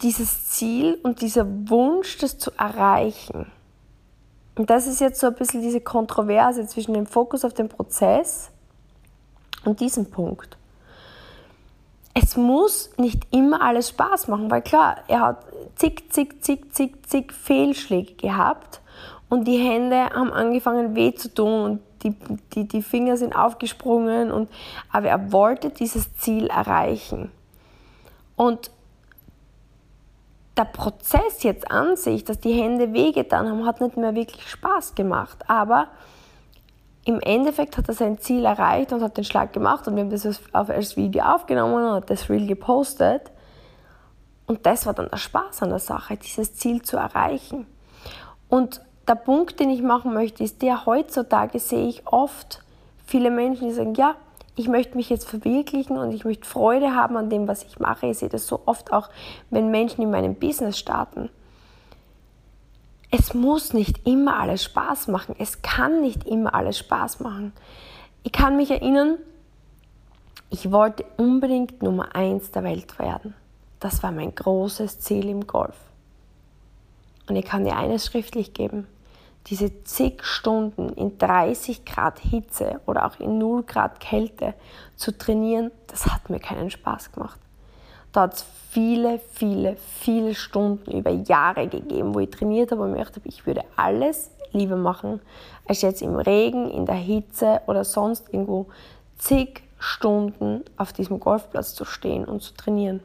dieses 0.03 0.49
Ziel 0.49 0.99
und 1.03 1.21
dieser 1.21 1.47
Wunsch, 1.69 2.19
das 2.19 2.39
zu 2.39 2.51
erreichen. 2.57 3.47
Und 4.61 4.69
das 4.69 4.87
ist 4.87 5.01
jetzt 5.01 5.19
so 5.19 5.29
ein 5.29 5.35
bisschen 5.35 5.63
diese 5.63 5.81
Kontroverse 5.81 6.67
zwischen 6.67 6.93
dem 6.93 7.07
Fokus 7.07 7.47
auf 7.47 7.55
den 7.55 7.71
Prozess 7.71 8.51
und 9.65 9.81
diesem 9.81 10.11
Punkt. 10.11 10.59
Es 12.13 12.37
muss 12.37 12.91
nicht 12.99 13.27
immer 13.31 13.63
alles 13.63 13.89
Spaß 13.89 14.29
machen, 14.29 14.51
weil 14.51 14.61
klar, 14.61 14.99
er 15.09 15.21
hat 15.21 15.47
zig, 15.77 16.13
zig, 16.13 16.43
zig, 16.43 16.75
zig, 16.75 17.09
zig 17.09 17.33
Fehlschläge 17.33 18.17
gehabt 18.17 18.83
und 19.31 19.49
die 19.49 19.57
Hände 19.57 20.11
haben 20.11 20.31
angefangen 20.31 20.95
weh 20.95 21.15
zu 21.15 21.33
tun 21.33 21.63
und 21.63 21.81
die, 22.03 22.15
die, 22.53 22.69
die 22.69 22.83
Finger 22.83 23.17
sind 23.17 23.35
aufgesprungen 23.35 24.31
und 24.31 24.51
aber 24.93 25.09
er 25.09 25.33
wollte 25.33 25.71
dieses 25.71 26.15
Ziel 26.17 26.49
erreichen. 26.49 27.33
Und 28.37 28.71
der 30.57 30.65
Prozess 30.65 31.43
jetzt 31.43 31.71
an 31.71 31.97
sich, 31.97 32.25
dass 32.25 32.41
die 32.41 32.53
Hände 32.53 32.93
wehgetan 32.93 33.49
haben, 33.49 33.67
hat 33.67 33.81
nicht 33.81 33.97
mehr 33.97 34.15
wirklich 34.15 34.49
Spaß 34.49 34.95
gemacht. 34.95 35.39
Aber 35.49 35.89
im 37.05 37.21
Endeffekt 37.21 37.79
hat 37.79 37.89
er 37.89 37.95
sein 37.95 38.19
Ziel 38.19 38.45
erreicht 38.45 38.93
und 38.93 39.03
hat 39.03 39.17
den 39.17 39.25
Schlag 39.25 39.53
gemacht 39.53 39.87
und 39.89 39.97
wir 39.97 40.03
haben 40.03 40.11
das 40.11 40.27
als 40.53 40.97
Video 40.97 41.25
aufgenommen 41.25 41.97
und 41.97 42.11
das 42.11 42.29
Reel 42.29 42.47
gepostet. 42.47 43.31
Und 44.47 44.67
das 44.67 44.85
war 44.87 44.95
dann 44.95 45.09
der 45.09 45.17
Spaß 45.17 45.63
an 45.63 45.71
der 45.71 45.79
Sache, 45.79 46.17
dieses 46.17 46.55
Ziel 46.55 46.83
zu 46.83 46.97
erreichen. 46.97 47.67
Und 48.49 48.83
der 49.07 49.15
Punkt, 49.15 49.61
den 49.61 49.71
ich 49.71 49.81
machen 49.81 50.13
möchte, 50.13 50.45
ist 50.45 50.61
der, 50.61 50.87
heutzutage 50.87 51.59
sehe 51.59 51.89
ich 51.89 52.07
oft 52.07 52.63
viele 53.07 53.31
Menschen, 53.31 53.69
die 53.69 53.75
sagen, 53.75 53.95
ja, 53.95 54.17
ich 54.57 54.69
möchte 54.69 54.97
mich 54.97 55.09
jetzt 55.09 55.29
verwirklichen 55.29 55.97
und 55.97 56.13
ich 56.13 56.25
möchte 56.25 56.47
Freude 56.47 56.95
haben 56.95 57.17
an 57.17 57.31
dem, 57.31 57.49
was 57.49 57.63
ich 57.65 57.79
mache. 57.79 58.09
Ich 58.09 58.19
sehe 58.19 58.29
das 58.29 58.47
so 58.47 58.63
oft 58.67 58.93
auch, 58.93 59.09
wenn 59.51 59.71
Menschen 59.71 60.03
in 60.03 60.11
meinem 60.11 60.35
Business 60.35 60.79
starten. 60.79 61.31
Es 63.11 63.35
muss 63.35 63.73
nicht 63.73 64.07
immer 64.07 64.39
alles 64.39 64.63
Spaß 64.65 65.09
machen. 65.09 65.35
Es 65.39 65.63
kann 65.63 66.01
nicht 66.01 66.27
immer 66.27 66.55
alles 66.55 66.79
Spaß 66.79 67.21
machen. 67.21 67.53
Ich 68.23 68.33
kann 68.33 68.57
mich 68.57 68.71
erinnern, 68.71 69.19
ich 70.51 70.71
wollte 70.71 71.05
unbedingt 71.17 71.83
Nummer 71.83 72.15
eins 72.15 72.51
der 72.51 72.65
Welt 72.65 72.99
werden. 72.99 73.35
Das 73.79 74.03
war 74.03 74.13
mein 74.13 74.35
großes 74.35 75.01
Ziel 75.01 75.29
im 75.29 75.47
Golf. 75.47 75.77
Und 77.29 77.37
ich 77.37 77.45
kann 77.45 77.65
dir 77.65 77.77
eines 77.77 78.07
schriftlich 78.07 78.53
geben 78.53 78.87
diese 79.47 79.83
zig 79.85 80.25
Stunden 80.25 80.91
in 80.91 81.19
30 81.19 81.85
Grad 81.85 82.19
Hitze 82.21 82.81
oder 82.87 83.07
auch 83.07 83.19
in 83.19 83.39
0 83.39 83.63
Grad 83.65 84.01
Kälte 84.01 84.55
zu 84.97 85.17
trainieren, 85.17 85.71
das 85.87 86.07
hat 86.07 86.31
mir 86.31 86.41
keinen 86.41 86.71
Spaß 86.71 87.13
gemacht. 87.13 87.41
Da 88.13 88.23
hat 88.23 88.35
es 88.35 88.45
viele, 88.71 89.21
viele, 89.33 89.77
viele 89.77 90.35
Stunden 90.35 90.91
über 90.91 91.11
Jahre 91.11 91.69
gegeben, 91.69 92.15
wo 92.15 92.21
ich 92.21 92.31
trainiert 92.31 92.73
habe 92.73 92.83
und 92.83 92.93
mir 92.93 92.99
gedacht 92.99 93.17
habe, 93.17 93.29
ich 93.29 93.47
würde 93.47 93.63
alles 93.77 94.31
lieber 94.53 94.77
machen, 94.77 95.21
als 95.67 95.83
jetzt 95.83 96.03
im 96.03 96.17
Regen, 96.17 96.71
in 96.71 96.87
der 96.87 96.97
Hitze 96.97 97.61
oder 97.67 97.85
sonst 97.85 98.33
irgendwo 98.33 98.67
zig 99.17 99.63
Stunden 99.79 100.65
auf 100.77 100.93
diesem 100.93 101.21
Golfplatz 101.21 101.75
zu 101.75 101.85
stehen 101.85 102.25
und 102.25 102.43
zu 102.43 102.55
trainieren. 102.55 103.01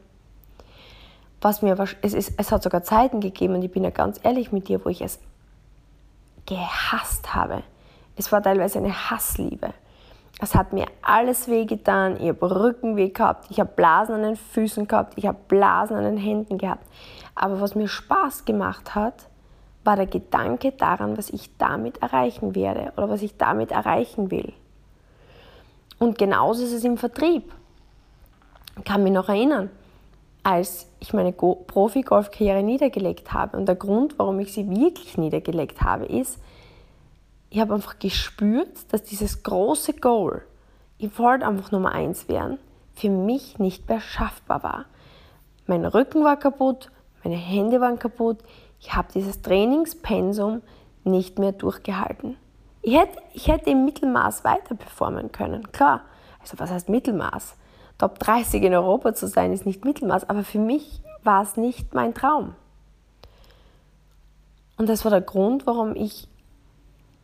Was 1.40 1.62
mir, 1.62 1.76
es, 2.02 2.14
ist, 2.14 2.34
es 2.36 2.50
hat 2.50 2.62
sogar 2.62 2.82
Zeiten 2.82 3.20
gegeben, 3.20 3.54
und 3.54 3.62
ich 3.62 3.70
bin 3.70 3.84
ja 3.84 3.90
ganz 3.90 4.18
ehrlich 4.22 4.52
mit 4.52 4.68
dir, 4.68 4.84
wo 4.84 4.88
ich 4.88 5.00
es 5.00 5.20
gehasst 6.46 7.34
habe. 7.34 7.62
Es 8.16 8.32
war 8.32 8.42
teilweise 8.42 8.78
eine 8.78 9.10
Hassliebe. 9.10 9.74
Es 10.40 10.54
hat 10.54 10.72
mir 10.72 10.86
alles 11.02 11.48
wehgetan. 11.48 12.20
Ich 12.20 12.28
habe 12.28 12.62
Rückenweh 12.62 13.08
gehabt, 13.08 13.46
ich 13.50 13.58
habe 13.58 13.70
Blasen 13.74 14.16
an 14.16 14.22
den 14.22 14.36
Füßen 14.36 14.86
gehabt, 14.86 15.14
ich 15.16 15.26
habe 15.26 15.38
Blasen 15.48 15.96
an 15.96 16.04
den 16.04 16.18
Händen 16.18 16.58
gehabt. 16.58 16.86
Aber 17.34 17.60
was 17.60 17.74
mir 17.74 17.88
Spaß 17.88 18.44
gemacht 18.44 18.94
hat, 18.94 19.28
war 19.84 19.96
der 19.96 20.06
Gedanke 20.06 20.72
daran, 20.72 21.16
was 21.16 21.30
ich 21.30 21.56
damit 21.56 22.02
erreichen 22.02 22.54
werde 22.54 22.92
oder 22.96 23.08
was 23.08 23.22
ich 23.22 23.36
damit 23.36 23.70
erreichen 23.70 24.30
will. 24.30 24.52
Und 25.98 26.18
genauso 26.18 26.64
ist 26.64 26.72
es 26.72 26.84
im 26.84 26.98
Vertrieb. 26.98 27.50
Ich 28.78 28.84
kann 28.84 29.02
mich 29.02 29.12
noch 29.12 29.28
erinnern, 29.28 29.70
als 30.46 30.86
ich 31.00 31.12
meine 31.12 31.32
Profi-Golf-Karriere 31.32 32.62
niedergelegt 32.62 33.32
habe. 33.32 33.56
Und 33.56 33.66
der 33.66 33.74
Grund, 33.74 34.16
warum 34.16 34.38
ich 34.38 34.52
sie 34.52 34.70
wirklich 34.70 35.18
niedergelegt 35.18 35.80
habe, 35.80 36.06
ist, 36.06 36.38
ich 37.50 37.58
habe 37.58 37.74
einfach 37.74 37.98
gespürt, 37.98 38.92
dass 38.92 39.02
dieses 39.02 39.42
große 39.42 39.94
Goal, 39.94 40.42
ich 40.98 41.18
wollte 41.18 41.44
einfach 41.44 41.72
Nummer 41.72 41.90
eins 41.90 42.28
werden, 42.28 42.58
für 42.94 43.10
mich 43.10 43.58
nicht 43.58 43.88
mehr 43.88 44.00
schaffbar 44.00 44.62
war. 44.62 44.84
Mein 45.66 45.84
Rücken 45.84 46.22
war 46.22 46.36
kaputt, 46.36 46.92
meine 47.24 47.34
Hände 47.34 47.80
waren 47.80 47.98
kaputt, 47.98 48.38
ich 48.78 48.94
habe 48.94 49.08
dieses 49.12 49.42
Trainingspensum 49.42 50.62
nicht 51.02 51.40
mehr 51.40 51.50
durchgehalten. 51.50 52.36
Ich 52.82 52.96
hätte, 52.96 53.18
ich 53.34 53.48
hätte 53.48 53.70
im 53.70 53.84
Mittelmaß 53.84 54.44
weiter 54.44 54.76
performen 54.76 55.32
können, 55.32 55.72
klar. 55.72 56.02
Also 56.40 56.56
was 56.60 56.70
heißt 56.70 56.88
Mittelmaß? 56.88 57.56
Top 57.98 58.18
30 58.18 58.62
in 58.62 58.74
Europa 58.74 59.14
zu 59.14 59.26
sein, 59.26 59.52
ist 59.52 59.66
nicht 59.66 59.84
Mittelmaß, 59.84 60.28
aber 60.28 60.44
für 60.44 60.58
mich 60.58 61.00
war 61.22 61.42
es 61.42 61.56
nicht 61.56 61.94
mein 61.94 62.14
Traum. 62.14 62.54
Und 64.76 64.88
das 64.88 65.04
war 65.04 65.10
der 65.10 65.22
Grund, 65.22 65.66
warum 65.66 65.96
ich 65.96 66.28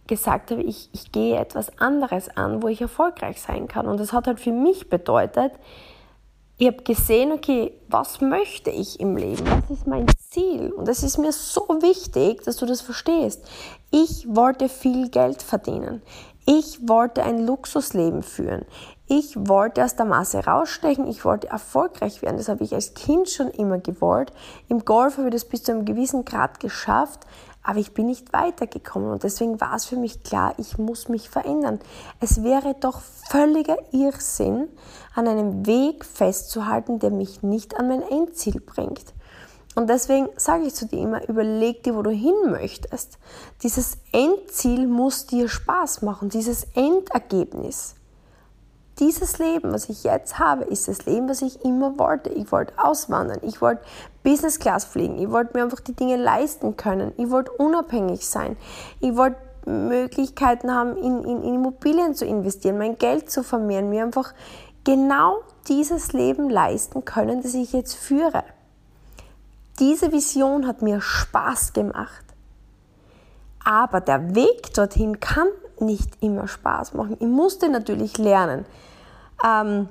gesagt 0.07 0.51
habe, 0.51 0.63
ich, 0.63 0.89
ich 0.93 1.13
gehe 1.13 1.37
etwas 1.37 1.79
anderes 1.79 2.29
an, 2.37 2.63
wo 2.63 2.69
ich 2.69 2.81
erfolgreich 2.81 3.41
sein 3.41 3.69
kann. 3.69 3.87
Und 3.87 4.01
das 4.01 4.13
hat 4.13 4.27
halt 4.27 4.41
für 4.41 4.53
mich 4.53 4.89
bedeutet, 4.89 5.53
ich 6.59 6.67
habe 6.69 6.83
gesehen, 6.83 7.33
okay, 7.33 7.73
was 7.89 8.21
möchte 8.21 8.71
ich 8.71 9.01
im 9.01 9.17
Leben? 9.17 9.45
Was 9.47 9.79
ist 9.79 9.87
mein 9.87 10.07
Ziel? 10.19 10.71
Und 10.71 10.89
es 10.89 11.03
ist 11.03 11.19
mir 11.19 11.33
so 11.33 11.67
wichtig, 11.81 12.45
dass 12.45 12.57
du 12.57 12.67
das 12.67 12.81
verstehst. 12.81 13.45
Ich 13.91 14.27
wollte 14.29 14.69
viel 14.69 15.09
Geld 15.09 15.43
verdienen. 15.43 16.03
Ich 16.47 16.89
wollte 16.89 17.23
ein 17.23 17.47
Luxusleben 17.47 18.23
führen. 18.23 18.65
Ich 19.15 19.37
wollte 19.37 19.85
aus 19.85 19.95
der 19.95 20.07
Masse 20.07 20.43
rausstechen, 20.47 21.07
ich 21.07 21.27
wollte 21.27 21.49
erfolgreich 21.49 22.23
werden. 22.23 22.39
Das 22.39 22.49
habe 22.49 22.65
ich 22.65 22.73
als 22.73 22.95
Kind 22.95 23.29
schon 23.29 23.49
immer 23.49 23.77
gewollt. 23.77 24.33
Im 24.69 24.87
Golf 24.87 25.19
habe 25.19 25.29
ich 25.29 25.35
das 25.35 25.45
bis 25.45 25.65
zu 25.65 25.73
einem 25.73 25.85
gewissen 25.85 26.25
Grad 26.25 26.61
geschafft, 26.61 27.27
aber 27.63 27.79
ich 27.79 27.93
bin 27.93 28.07
nicht 28.07 28.33
weitergekommen 28.33 29.11
und 29.11 29.23
deswegen 29.23 29.61
war 29.61 29.75
es 29.75 29.85
für 29.85 29.99
mich 29.99 30.23
klar, 30.23 30.55
ich 30.57 30.79
muss 30.79 31.11
mich 31.11 31.29
verändern. 31.29 31.79
Es 32.21 32.43
wäre 32.43 32.75
doch 32.81 33.03
völliger 33.29 33.77
Irrsinn, 33.91 34.71
an 35.15 35.29
einem 35.29 35.67
Weg 35.67 36.07
festzuhalten, 36.07 36.99
der 36.99 37.11
mich 37.11 37.43
nicht 37.43 37.77
an 37.79 37.89
mein 37.89 38.01
Endziel 38.01 38.63
bringt. 38.63 39.13
Und 39.75 39.91
deswegen 39.91 40.31
sage 40.37 40.65
ich 40.65 40.75
zu 40.75 40.87
dir 40.87 41.01
immer, 41.01 41.29
überleg 41.29 41.83
dir, 41.83 41.95
wo 41.97 42.01
du 42.01 42.11
hin 42.13 42.33
möchtest. 42.47 43.19
Dieses 43.63 43.99
Endziel 44.11 44.87
muss 44.87 45.27
dir 45.27 45.51
Spaß 45.51 46.01
machen, 46.01 46.31
dieses 46.31 46.65
Endergebnis. 46.73 47.97
Dieses 48.99 49.39
Leben, 49.39 49.73
was 49.73 49.89
ich 49.89 50.05
jetzt 50.05 50.39
habe, 50.39 50.65
ist 50.65 50.89
das 50.89 51.07
Leben, 51.07 51.29
was 51.29 51.43
ich 51.43 51.65
immer 51.65 51.99
wollte. 51.99 52.31
Ich 52.31 52.53
wollte 52.53 52.75
auswandern, 52.77 53.39
ich 53.43 53.61
wollte 53.61 53.83
Business 54.23 54.59
Class 54.59 54.85
fliegen, 54.85 55.19
ich 55.19 55.31
wollte 55.31 55.57
mir 55.57 55.65
einfach 55.65 55.81
die 55.81 55.95
Dinge 55.95 56.17
leisten 56.17 56.77
können, 56.77 57.13
ich 57.17 57.31
wollte 57.31 57.53
unabhängig 57.53 58.29
sein, 58.29 58.57
ich 59.01 59.17
wollte 59.17 59.39
Möglichkeiten 59.65 60.75
haben, 60.75 60.97
in, 60.97 61.25
in, 61.25 61.43
in 61.43 61.55
Immobilien 61.55 62.15
zu 62.15 62.27
investieren, 62.27 62.79
mein 62.79 62.99
Geld 62.99 63.31
zu 63.31 63.43
vermehren, 63.43 63.89
mir 63.89 64.03
einfach 64.03 64.35
genau 64.85 65.39
dieses 65.69 66.13
Leben 66.13 66.51
leisten 66.51 67.05
können, 67.05 67.43
das 67.43 67.55
ich 67.55 67.73
jetzt 67.73 67.95
führe. 67.95 68.45
Diese 69.79 70.13
Vision 70.13 70.67
hat 70.67 70.83
mir 70.83 71.01
Spaß 71.01 71.73
gemacht. 71.73 72.25
Aber 73.65 74.01
der 74.01 74.35
Weg 74.35 74.75
dorthin 74.75 75.21
kann 75.21 75.49
nicht 75.83 76.23
immer 76.23 76.49
Spaß 76.49 76.95
machen. 76.95 77.17
Ich 77.21 77.27
musste 77.27 77.69
natürlich 77.69 78.19
lernen, 78.19 78.65
ähm, 79.45 79.89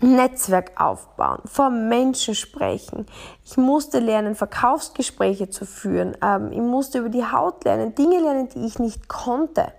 Netzwerk 0.00 0.78
aufbauen, 0.78 1.40
vor 1.46 1.70
Menschen 1.70 2.34
sprechen. 2.34 3.06
Ich 3.44 3.56
musste 3.56 3.98
lernen, 3.98 4.34
Verkaufsgespräche 4.34 5.48
zu 5.48 5.64
führen. 5.64 6.16
Ähm, 6.22 6.52
ich 6.52 6.60
musste 6.60 6.98
über 6.98 7.08
die 7.08 7.24
Haut 7.24 7.64
lernen, 7.64 7.94
Dinge 7.94 8.20
lernen, 8.20 8.48
die 8.50 8.66
ich 8.66 8.78
nicht 8.78 9.08
konnte. 9.08 9.72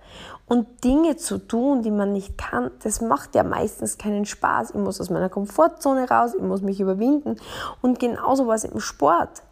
Und 0.46 0.82
Dinge 0.82 1.16
zu 1.16 1.38
tun, 1.38 1.82
die 1.82 1.90
man 1.90 2.12
nicht 2.14 2.38
kann, 2.38 2.70
das 2.82 3.00
macht 3.00 3.34
ja 3.34 3.44
meistens 3.44 3.98
keinen 3.98 4.24
Spaß. 4.24 4.70
Ich 4.70 4.76
muss 4.76 5.00
aus 5.00 5.10
meiner 5.10 5.28
Komfortzone 5.28 6.08
raus, 6.08 6.32
ich 6.34 6.42
muss 6.42 6.62
mich 6.62 6.80
überwinden. 6.80 7.36
Und 7.82 8.00
genauso 8.00 8.46
war 8.46 8.54
es 8.54 8.64
im 8.64 8.80
Sport. 8.80 9.42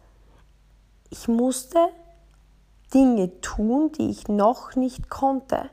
Ich 1.09 1.27
musste 1.27 1.77
Dinge 2.93 3.41
tun, 3.41 3.91
die 3.91 4.09
ich 4.09 4.27
noch 4.27 4.75
nicht 4.75 5.09
konnte. 5.09 5.69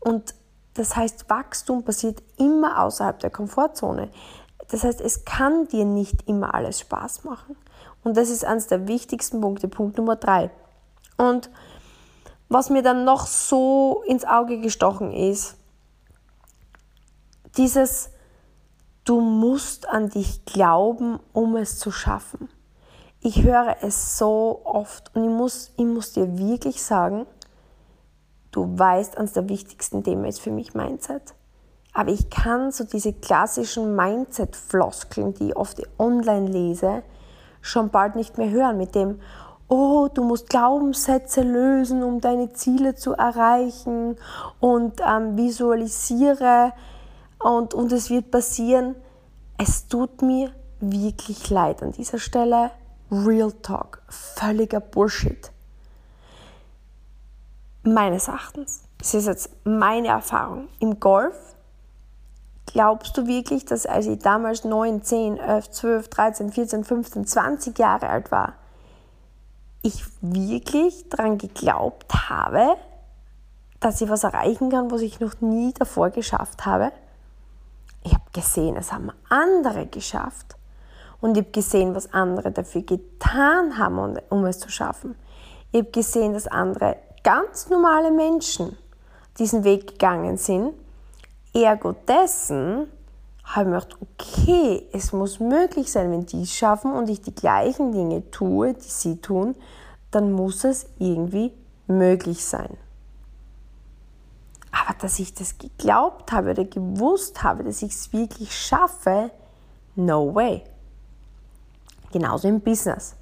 Und 0.00 0.34
das 0.74 0.96
heißt, 0.96 1.28
Wachstum 1.28 1.84
passiert 1.84 2.22
immer 2.36 2.82
außerhalb 2.82 3.18
der 3.18 3.30
Komfortzone. 3.30 4.10
Das 4.68 4.84
heißt, 4.84 5.00
es 5.00 5.24
kann 5.24 5.66
dir 5.68 5.84
nicht 5.84 6.28
immer 6.28 6.54
alles 6.54 6.80
Spaß 6.80 7.24
machen. 7.24 7.56
Und 8.04 8.16
das 8.16 8.30
ist 8.30 8.44
eines 8.44 8.66
der 8.66 8.86
wichtigsten 8.86 9.40
Punkte, 9.40 9.68
Punkt 9.68 9.96
Nummer 9.98 10.16
drei. 10.16 10.50
Und 11.16 11.50
was 12.48 12.70
mir 12.70 12.82
dann 12.82 13.04
noch 13.04 13.26
so 13.26 14.02
ins 14.06 14.24
Auge 14.24 14.60
gestochen 14.60 15.12
ist, 15.12 15.56
dieses, 17.56 18.10
du 19.04 19.20
musst 19.20 19.88
an 19.88 20.10
dich 20.10 20.44
glauben, 20.44 21.18
um 21.32 21.56
es 21.56 21.78
zu 21.78 21.90
schaffen. 21.90 22.48
Ich 23.20 23.42
höre 23.42 23.76
es 23.82 24.16
so 24.16 24.60
oft 24.64 25.14
und 25.14 25.24
ich 25.24 25.30
muss, 25.30 25.72
ich 25.76 25.84
muss 25.84 26.12
dir 26.12 26.38
wirklich 26.38 26.82
sagen, 26.82 27.26
Du 28.50 28.78
weißt, 28.78 29.18
eines 29.18 29.34
der 29.34 29.48
wichtigsten 29.48 30.02
Themen 30.02 30.24
ist 30.24 30.40
für 30.40 30.50
mich 30.50 30.74
Mindset. 30.74 31.34
Aber 31.92 32.10
ich 32.10 32.30
kann 32.30 32.70
so 32.72 32.84
diese 32.84 33.12
klassischen 33.12 33.94
Mindset-Floskeln, 33.94 35.34
die 35.34 35.48
ich 35.48 35.56
oft 35.56 35.82
online 35.98 36.48
lese, 36.48 37.02
schon 37.60 37.90
bald 37.90 38.16
nicht 38.16 38.38
mehr 38.38 38.50
hören 38.50 38.78
mit 38.78 38.94
dem, 38.94 39.20
oh, 39.68 40.08
du 40.12 40.24
musst 40.24 40.48
Glaubenssätze 40.48 41.42
lösen, 41.42 42.02
um 42.02 42.20
deine 42.20 42.52
Ziele 42.52 42.94
zu 42.94 43.12
erreichen 43.12 44.16
und 44.60 45.00
ähm, 45.06 45.36
visualisiere 45.36 46.72
und, 47.38 47.74
und 47.74 47.92
es 47.92 48.08
wird 48.08 48.30
passieren. 48.30 48.94
Es 49.58 49.88
tut 49.88 50.22
mir 50.22 50.50
wirklich 50.80 51.50
leid 51.50 51.82
an 51.82 51.92
dieser 51.92 52.18
Stelle. 52.18 52.70
Real 53.10 53.52
Talk, 53.52 54.02
völliger 54.08 54.80
Bullshit 54.80 55.50
meines 57.82 58.28
Erachtens, 58.28 58.82
das 58.98 59.14
ist 59.14 59.26
jetzt 59.26 59.50
meine 59.64 60.08
Erfahrung, 60.08 60.68
im 60.78 61.00
Golf, 61.00 61.36
glaubst 62.66 63.16
du 63.16 63.26
wirklich, 63.26 63.64
dass 63.64 63.86
als 63.86 64.06
ich 64.06 64.18
damals 64.18 64.64
9, 64.64 65.02
10, 65.02 65.38
11, 65.38 65.70
12, 65.70 66.08
13, 66.08 66.52
14, 66.52 66.84
15, 66.84 67.26
20 67.26 67.78
Jahre 67.78 68.08
alt 68.08 68.30
war, 68.30 68.54
ich 69.82 70.04
wirklich 70.20 71.08
daran 71.08 71.38
geglaubt 71.38 72.12
habe, 72.28 72.76
dass 73.80 74.00
ich 74.00 74.10
was 74.10 74.24
erreichen 74.24 74.70
kann, 74.70 74.90
was 74.90 75.00
ich 75.00 75.20
noch 75.20 75.40
nie 75.40 75.72
davor 75.72 76.10
geschafft 76.10 76.66
habe? 76.66 76.92
Ich 78.02 78.12
habe 78.12 78.24
gesehen, 78.32 78.76
es 78.76 78.92
haben 78.92 79.12
andere 79.28 79.86
geschafft. 79.86 80.57
Und 81.20 81.36
ich 81.36 81.44
habe 81.44 81.52
gesehen, 81.52 81.94
was 81.94 82.12
andere 82.12 82.52
dafür 82.52 82.82
getan 82.82 83.78
haben, 83.78 84.18
um 84.28 84.44
es 84.44 84.58
zu 84.58 84.70
schaffen. 84.70 85.16
Ich 85.72 85.80
habe 85.80 85.90
gesehen, 85.90 86.32
dass 86.32 86.46
andere 86.46 86.96
ganz 87.24 87.68
normale 87.68 88.10
Menschen 88.10 88.76
diesen 89.38 89.64
Weg 89.64 89.86
gegangen 89.86 90.36
sind, 90.36 90.74
ergo 91.52 91.94
dessen 92.06 92.88
habe 93.44 93.62
ich 93.62 93.74
mir 93.74 93.80
gedacht, 93.80 93.98
okay, 94.00 94.88
es 94.92 95.12
muss 95.12 95.40
möglich 95.40 95.90
sein, 95.90 96.10
wenn 96.10 96.26
die 96.26 96.42
es 96.42 96.54
schaffen 96.54 96.92
und 96.92 97.08
ich 97.08 97.22
die 97.22 97.34
gleichen 97.34 97.92
Dinge 97.92 98.30
tue, 98.30 98.74
die 98.74 98.88
sie 98.88 99.20
tun, 99.20 99.56
dann 100.10 100.32
muss 100.32 100.64
es 100.64 100.86
irgendwie 100.98 101.52
möglich 101.86 102.44
sein. 102.44 102.76
Aber 104.70 104.96
dass 104.98 105.18
ich 105.18 105.34
das 105.34 105.56
geglaubt 105.56 106.30
habe 106.30 106.50
oder 106.50 106.64
gewusst 106.64 107.42
habe, 107.42 107.64
dass 107.64 107.82
ich 107.82 107.92
es 107.92 108.12
wirklich 108.12 108.54
schaffe, 108.54 109.30
no 109.96 110.34
way. 110.34 110.62
Genauso 112.12 112.48
im 112.48 112.60
Business. 112.60 113.16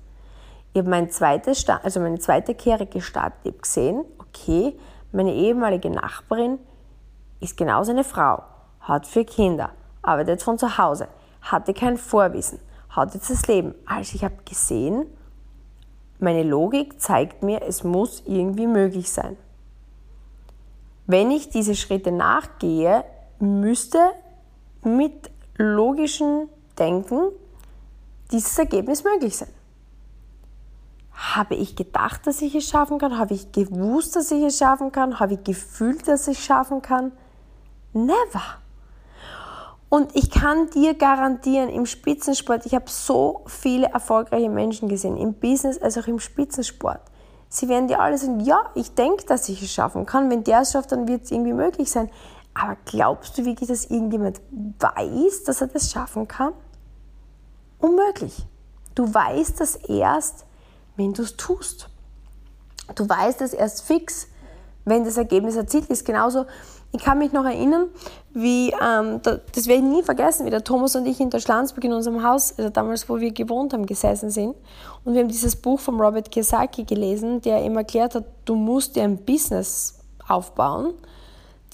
Ich 0.73 0.79
habe 0.79 0.91
mein 0.91 1.11
zweites, 1.11 1.67
also 1.69 2.01
meine 2.01 2.19
zweite 2.19 2.55
Kehre 2.55 2.87
gestartet. 2.87 3.41
Ich 3.45 3.53
habe 3.53 3.63
gesehen, 3.63 4.05
okay, 4.19 4.79
meine 5.13 5.33
ehemalige 5.33 5.91
Nachbarin 5.91 6.59
ist 7.41 7.57
genauso 7.57 7.93
eine 7.93 8.05
Frau, 8.05 8.43
hat 8.81 9.07
vier 9.07 9.25
Kinder, 9.25 9.71
arbeitet 10.03 10.43
von 10.43 10.59
zu 10.59 10.79
Hause, 10.79 11.09
hatte 11.41 11.73
kein 11.73 11.97
Vorwissen, 11.97 12.61
hat 12.91 13.15
jetzt 13.15 13.31
das 13.31 13.47
Leben. 13.47 13.75
Also 13.87 14.15
ich 14.15 14.25
habe 14.25 14.37
gesehen, 14.45 15.07
meine 16.19 16.43
Logik 16.43 17.01
zeigt 17.01 17.43
mir, 17.43 17.63
es 17.63 17.85
muss 17.85 18.23
irgendwie 18.27 18.67
möglich 18.67 19.11
sein. 19.11 19.37
Wenn 21.07 21.31
ich 21.31 21.51
diese 21.51 21.75
Schritte 21.75 22.11
nachgehe, 22.11 23.05
müsste 23.39 23.99
mit 24.83 25.31
logischem 25.57 26.49
Denken 26.79 27.31
dieses 28.33 28.59
Ergebnis 28.59 29.05
möglich 29.05 29.37
sein. 29.37 29.49
Habe 31.13 31.55
ich 31.55 31.77
gedacht, 31.77 32.27
dass 32.27 32.43
ich 32.43 32.55
es 32.55 32.69
schaffen 32.69 32.99
kann? 32.99 33.19
Habe 33.19 33.35
ich 33.35 33.51
gewusst, 33.53 34.17
dass 34.17 34.31
ich 34.31 34.43
es 34.43 34.59
schaffen 34.59 34.93
kann? 34.93 35.19
Habe 35.19 35.35
ich 35.35 35.45
gefühlt, 35.45 36.07
dass 36.07 36.29
ich 36.29 36.39
es 36.39 36.45
schaffen 36.45 36.83
kann? 36.83 37.13
Never. 37.93 38.43
Und 39.89 40.15
ich 40.15 40.31
kann 40.31 40.69
dir 40.71 40.95
garantieren, 40.95 41.69
im 41.69 41.87
Spitzensport, 41.87 42.67
ich 42.67 42.75
habe 42.75 42.91
so 42.91 43.45
viele 43.47 43.87
erfolgreiche 43.87 44.51
Menschen 44.51 44.89
gesehen, 44.89 45.17
im 45.17 45.35
Business 45.35 45.81
als 45.81 45.97
auch 45.97 46.07
im 46.07 46.19
Spitzensport. 46.19 47.01
Sie 47.49 47.69
werden 47.69 47.89
dir 47.89 48.01
alle 48.01 48.19
sagen, 48.19 48.41
ja, 48.41 48.71
ich 48.75 48.95
denke, 48.95 49.25
dass 49.25 49.49
ich 49.49 49.63
es 49.63 49.73
schaffen 49.73 50.05
kann. 50.05 50.29
Wenn 50.29 50.45
der 50.45 50.63
es 50.63 50.73
schafft, 50.73 50.93
dann 50.93 51.09
wird 51.09 51.25
es 51.25 51.31
irgendwie 51.31 51.53
möglich 51.53 51.91
sein. 51.91 52.11
Aber 52.53 52.77
glaubst 52.85 53.39
du 53.39 53.45
wirklich, 53.45 53.69
dass 53.69 53.87
irgendjemand 53.87 54.41
weiß, 54.81 55.45
dass 55.45 55.61
er 55.61 55.69
das 55.69 55.91
schaffen 55.91 56.27
kann? 56.27 56.53
Unmöglich. 57.79 58.35
Du 58.95 59.13
weißt 59.13 59.61
das 59.61 59.77
erst, 59.77 60.47
wenn 60.97 61.13
du 61.13 61.23
es 61.23 61.37
tust. 61.37 61.89
Du 62.95 63.09
weißt 63.09 63.41
es 63.43 63.53
erst 63.53 63.83
fix, 63.83 64.29
wenn 64.85 65.05
das 65.05 65.17
Ergebnis 65.17 65.57
erzielt 65.57 65.87
ist. 65.87 66.05
Genauso, 66.05 66.47
ich 66.93 67.03
kann 67.03 67.19
mich 67.19 67.33
noch 67.33 67.45
erinnern, 67.45 67.89
wie, 68.33 68.71
ähm, 68.71 69.21
das 69.23 69.67
werde 69.67 69.83
ich 69.83 69.89
nie 69.89 70.03
vergessen, 70.03 70.47
wie 70.47 70.51
der 70.51 70.65
Thomas 70.65 70.97
und 70.97 71.05
ich 71.07 71.21
in 71.21 71.31
der 71.31 71.41
Schlanzburg 71.41 71.85
in 71.85 71.93
unserem 71.93 72.23
Haus, 72.23 72.55
also 72.57 72.71
damals, 72.71 73.09
wo 73.09 73.19
wir 73.19 73.33
gewohnt 73.33 73.73
haben, 73.73 73.85
gesessen 73.85 74.31
sind. 74.31 74.55
Und 75.05 75.15
wir 75.15 75.21
haben 75.21 75.29
dieses 75.29 75.57
Buch 75.57 75.81
von 75.81 76.01
Robert 76.01 76.31
Kiyosaki 76.31 76.85
gelesen, 76.85 77.41
der 77.43 77.63
ihm 77.65 77.77
erklärt 77.77 78.15
hat, 78.15 78.25
du 78.45 78.55
musst 78.55 78.97
dir 78.97 79.03
ein 79.03 79.19
Business 79.19 79.99
aufbauen. 80.27 80.95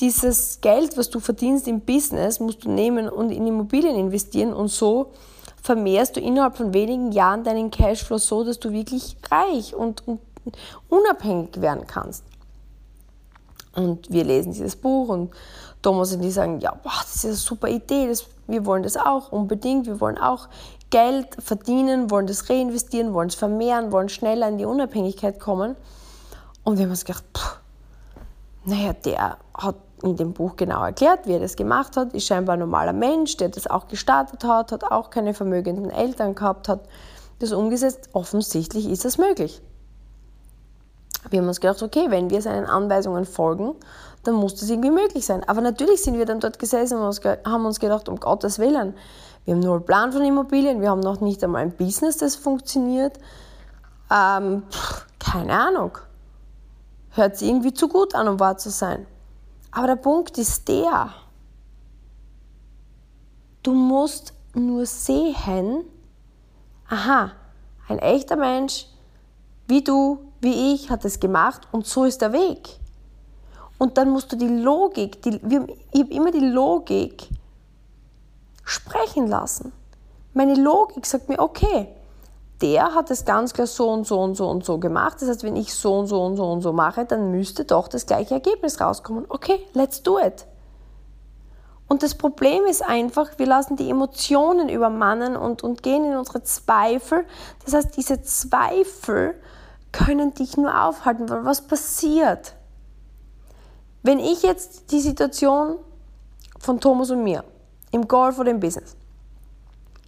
Dieses 0.00 0.60
Geld, 0.60 0.96
was 0.96 1.10
du 1.10 1.20
verdienst 1.20 1.68
im 1.68 1.80
Business, 1.80 2.40
musst 2.40 2.64
du 2.64 2.70
nehmen 2.70 3.08
und 3.08 3.30
in 3.30 3.46
Immobilien 3.46 3.94
investieren 3.94 4.52
und 4.52 4.68
so 4.68 5.12
vermehrst 5.62 6.16
du 6.16 6.20
innerhalb 6.20 6.56
von 6.56 6.74
wenigen 6.74 7.12
Jahren 7.12 7.44
deinen 7.44 7.70
Cashflow 7.70 8.18
so, 8.18 8.44
dass 8.44 8.58
du 8.58 8.72
wirklich 8.72 9.16
reich 9.30 9.74
und, 9.74 10.06
und 10.06 10.20
unabhängig 10.88 11.60
werden 11.60 11.86
kannst. 11.86 12.24
Und 13.74 14.10
wir 14.10 14.24
lesen 14.24 14.52
dieses 14.52 14.76
Buch 14.76 15.08
und 15.08 15.32
Thomas 15.80 16.12
und 16.12 16.20
die 16.20 16.30
sagen, 16.30 16.60
ja, 16.60 16.74
boah, 16.74 16.92
das 17.00 17.16
ist 17.16 17.24
eine 17.24 17.34
super 17.34 17.68
Idee, 17.68 18.08
das, 18.08 18.26
wir 18.46 18.66
wollen 18.66 18.82
das 18.82 18.96
auch 18.96 19.32
unbedingt, 19.32 19.86
wir 19.86 20.00
wollen 20.00 20.18
auch 20.18 20.48
Geld 20.90 21.28
verdienen, 21.38 22.10
wollen 22.10 22.26
das 22.26 22.50
reinvestieren, 22.50 23.14
wollen 23.14 23.28
es 23.28 23.34
vermehren, 23.34 23.92
wollen 23.92 24.10
schneller 24.10 24.48
in 24.48 24.58
die 24.58 24.66
Unabhängigkeit 24.66 25.40
kommen. 25.40 25.74
Und 26.64 26.76
wir 26.76 26.84
haben 26.84 26.90
uns 26.90 27.04
gedacht, 27.04 27.24
pff, 27.34 27.60
naja, 28.64 28.92
der 28.92 29.38
hat 29.54 29.76
in 30.02 30.16
dem 30.16 30.32
Buch 30.32 30.56
genau 30.56 30.84
erklärt, 30.84 31.26
wie 31.26 31.32
er 31.32 31.40
das 31.40 31.56
gemacht 31.56 31.96
hat, 31.96 32.12
ist 32.14 32.26
scheinbar 32.26 32.54
ein 32.54 32.60
normaler 32.60 32.92
Mensch, 32.92 33.36
der 33.36 33.48
das 33.48 33.66
auch 33.66 33.88
gestartet 33.88 34.44
hat, 34.44 34.72
hat 34.72 34.84
auch 34.84 35.10
keine 35.10 35.34
vermögenden 35.34 35.90
Eltern 35.90 36.34
gehabt, 36.34 36.68
hat 36.68 36.88
das 37.38 37.52
umgesetzt. 37.52 38.10
Offensichtlich 38.12 38.88
ist 38.88 39.04
es 39.04 39.18
möglich. 39.18 39.62
Wir 41.30 41.40
haben 41.40 41.48
uns 41.48 41.60
gedacht, 41.60 41.82
okay, 41.82 42.06
wenn 42.08 42.30
wir 42.30 42.42
seinen 42.42 42.66
Anweisungen 42.66 43.24
folgen, 43.24 43.74
dann 44.24 44.34
muss 44.34 44.54
das 44.56 44.70
irgendwie 44.70 44.90
möglich 44.90 45.24
sein. 45.24 45.42
Aber 45.48 45.60
natürlich 45.60 46.02
sind 46.02 46.18
wir 46.18 46.26
dann 46.26 46.40
dort 46.40 46.58
gesessen 46.58 46.98
und 46.98 47.20
haben 47.44 47.66
uns 47.66 47.80
gedacht, 47.80 48.08
um 48.08 48.18
Gottes 48.18 48.58
Willen, 48.58 48.94
wir 49.44 49.54
haben 49.54 49.60
nur 49.60 49.74
einen 49.74 49.84
Plan 49.84 50.12
von 50.12 50.22
Immobilien, 50.22 50.80
wir 50.80 50.90
haben 50.90 51.00
noch 51.00 51.20
nicht 51.20 51.42
einmal 51.42 51.62
ein 51.62 51.72
Business, 51.72 52.16
das 52.16 52.36
funktioniert. 52.36 53.18
Ähm, 54.10 54.62
keine 55.18 55.52
Ahnung. 55.52 55.98
Hört 57.10 57.36
sich 57.36 57.48
irgendwie 57.48 57.74
zu 57.74 57.88
gut 57.88 58.14
an, 58.14 58.28
um 58.28 58.40
wahr 58.40 58.56
zu 58.56 58.70
sein. 58.70 59.06
Aber 59.72 59.86
der 59.88 59.96
Punkt 59.96 60.38
ist 60.38 60.68
der, 60.68 61.12
du 63.62 63.72
musst 63.72 64.34
nur 64.54 64.86
sehen, 64.86 65.84
aha, 66.88 67.32
ein 67.88 67.98
echter 67.98 68.36
Mensch 68.36 68.86
wie 69.66 69.82
du, 69.82 70.18
wie 70.40 70.74
ich 70.74 70.90
hat 70.90 71.04
es 71.04 71.18
gemacht 71.18 71.66
und 71.72 71.86
so 71.86 72.04
ist 72.04 72.20
der 72.20 72.32
Weg. 72.32 72.78
Und 73.78 73.96
dann 73.96 74.10
musst 74.10 74.30
du 74.30 74.36
die 74.36 74.46
Logik, 74.46 75.22
die, 75.22 75.40
ich 75.92 76.00
habe 76.00 76.12
immer 76.12 76.30
die 76.30 76.46
Logik 76.50 77.28
sprechen 78.64 79.26
lassen. 79.26 79.72
Meine 80.34 80.54
Logik 80.54 81.06
sagt 81.06 81.28
mir, 81.28 81.38
okay, 81.38 81.88
der 82.62 82.94
hat 82.94 83.10
es 83.10 83.24
ganz 83.24 83.52
klar 83.52 83.66
so 83.66 83.90
und 83.90 84.06
so 84.06 84.20
und 84.20 84.36
so 84.36 84.48
und 84.48 84.64
so 84.64 84.78
gemacht. 84.78 85.20
Das 85.20 85.28
heißt, 85.28 85.42
wenn 85.42 85.56
ich 85.56 85.74
so 85.74 85.98
und 85.98 86.06
so 86.06 86.22
und 86.24 86.36
so 86.36 86.44
und 86.44 86.62
so 86.62 86.72
mache, 86.72 87.04
dann 87.04 87.32
müsste 87.32 87.64
doch 87.64 87.88
das 87.88 88.06
gleiche 88.06 88.34
Ergebnis 88.34 88.80
rauskommen. 88.80 89.26
Okay, 89.28 89.58
let's 89.74 90.02
do 90.02 90.18
it. 90.18 90.46
Und 91.88 92.02
das 92.02 92.14
Problem 92.14 92.64
ist 92.64 92.82
einfach, 92.82 93.38
wir 93.38 93.46
lassen 93.46 93.76
die 93.76 93.90
Emotionen 93.90 94.68
übermannen 94.68 95.36
und, 95.36 95.62
und 95.62 95.82
gehen 95.82 96.04
in 96.04 96.16
unsere 96.16 96.42
Zweifel. 96.42 97.26
Das 97.64 97.74
heißt, 97.74 97.96
diese 97.96 98.22
Zweifel 98.22 99.34
können 99.90 100.32
dich 100.32 100.56
nur 100.56 100.84
aufhalten, 100.84 101.28
weil 101.28 101.44
was 101.44 101.60
passiert? 101.62 102.54
Wenn 104.02 104.20
ich 104.20 104.42
jetzt 104.42 104.90
die 104.90 105.00
Situation 105.00 105.76
von 106.58 106.80
Thomas 106.80 107.10
und 107.10 107.24
mir 107.24 107.44
im 107.90 108.08
Golf 108.08 108.38
oder 108.38 108.52
im 108.52 108.60
Business, 108.60 108.96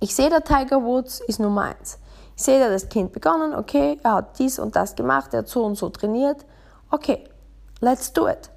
ich 0.01 0.15
sehe, 0.15 0.31
der 0.31 0.43
Tiger 0.43 0.83
Woods 0.83 1.21
ist 1.21 1.39
Nummer 1.39 1.63
eins. 1.63 1.99
Ich 2.37 2.43
sehe, 2.43 2.63
hat 2.65 2.73
das 2.73 2.89
Kind 2.89 3.13
begonnen, 3.13 3.55
okay, 3.55 3.99
er 4.03 4.15
hat 4.15 4.39
dies 4.39 4.59
und 4.59 4.75
das 4.75 4.97
gemacht, 4.97 5.33
er 5.33 5.41
hat 5.41 5.49
so 5.49 5.65
und 5.65 5.77
so 5.77 5.89
trainiert. 5.89 6.45
Okay, 6.91 7.25
let's 7.81 8.13
do 8.13 8.29
it. 8.29 8.51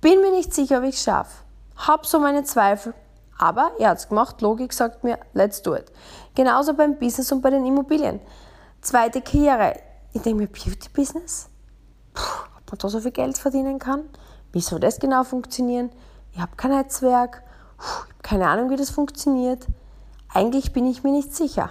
Bin 0.00 0.20
mir 0.20 0.30
nicht 0.30 0.54
sicher, 0.54 0.78
ob 0.78 0.84
ich 0.84 0.96
es 0.96 1.02
schaffe. 1.02 1.44
Hab 1.76 2.06
so 2.06 2.20
meine 2.20 2.44
Zweifel. 2.44 2.94
Aber 3.38 3.72
er 3.78 3.90
hat 3.90 3.98
es 3.98 4.08
gemacht, 4.08 4.40
Logik 4.40 4.72
sagt 4.72 5.02
mir, 5.02 5.18
let's 5.32 5.62
do 5.62 5.74
it. 5.74 5.90
Genauso 6.34 6.74
beim 6.74 6.98
Business 6.98 7.32
und 7.32 7.40
bei 7.40 7.50
den 7.50 7.66
Immobilien. 7.66 8.20
Zweite 8.80 9.20
Karriere. 9.20 9.80
Ich 10.12 10.22
denke 10.22 10.42
mir, 10.42 10.46
Beauty 10.46 10.88
Business? 10.92 11.48
Puh, 12.12 12.22
ob 12.56 12.70
man 12.70 12.78
da 12.78 12.88
so 12.88 13.00
viel 13.00 13.10
Geld 13.10 13.36
verdienen 13.36 13.80
kann? 13.80 14.08
Wie 14.52 14.60
soll 14.60 14.78
das 14.78 15.00
genau 15.00 15.24
funktionieren? 15.24 15.90
Ich 16.32 16.40
habe 16.40 16.54
kein 16.56 16.70
Netzwerk. 16.70 17.42
Puh, 17.76 17.84
ich 17.84 18.12
habe 18.12 18.22
keine 18.22 18.48
Ahnung, 18.48 18.70
wie 18.70 18.76
das 18.76 18.90
funktioniert. 18.90 19.66
Eigentlich 20.32 20.72
bin 20.72 20.86
ich 20.86 21.02
mir 21.02 21.10
nicht 21.10 21.34
sicher. 21.34 21.70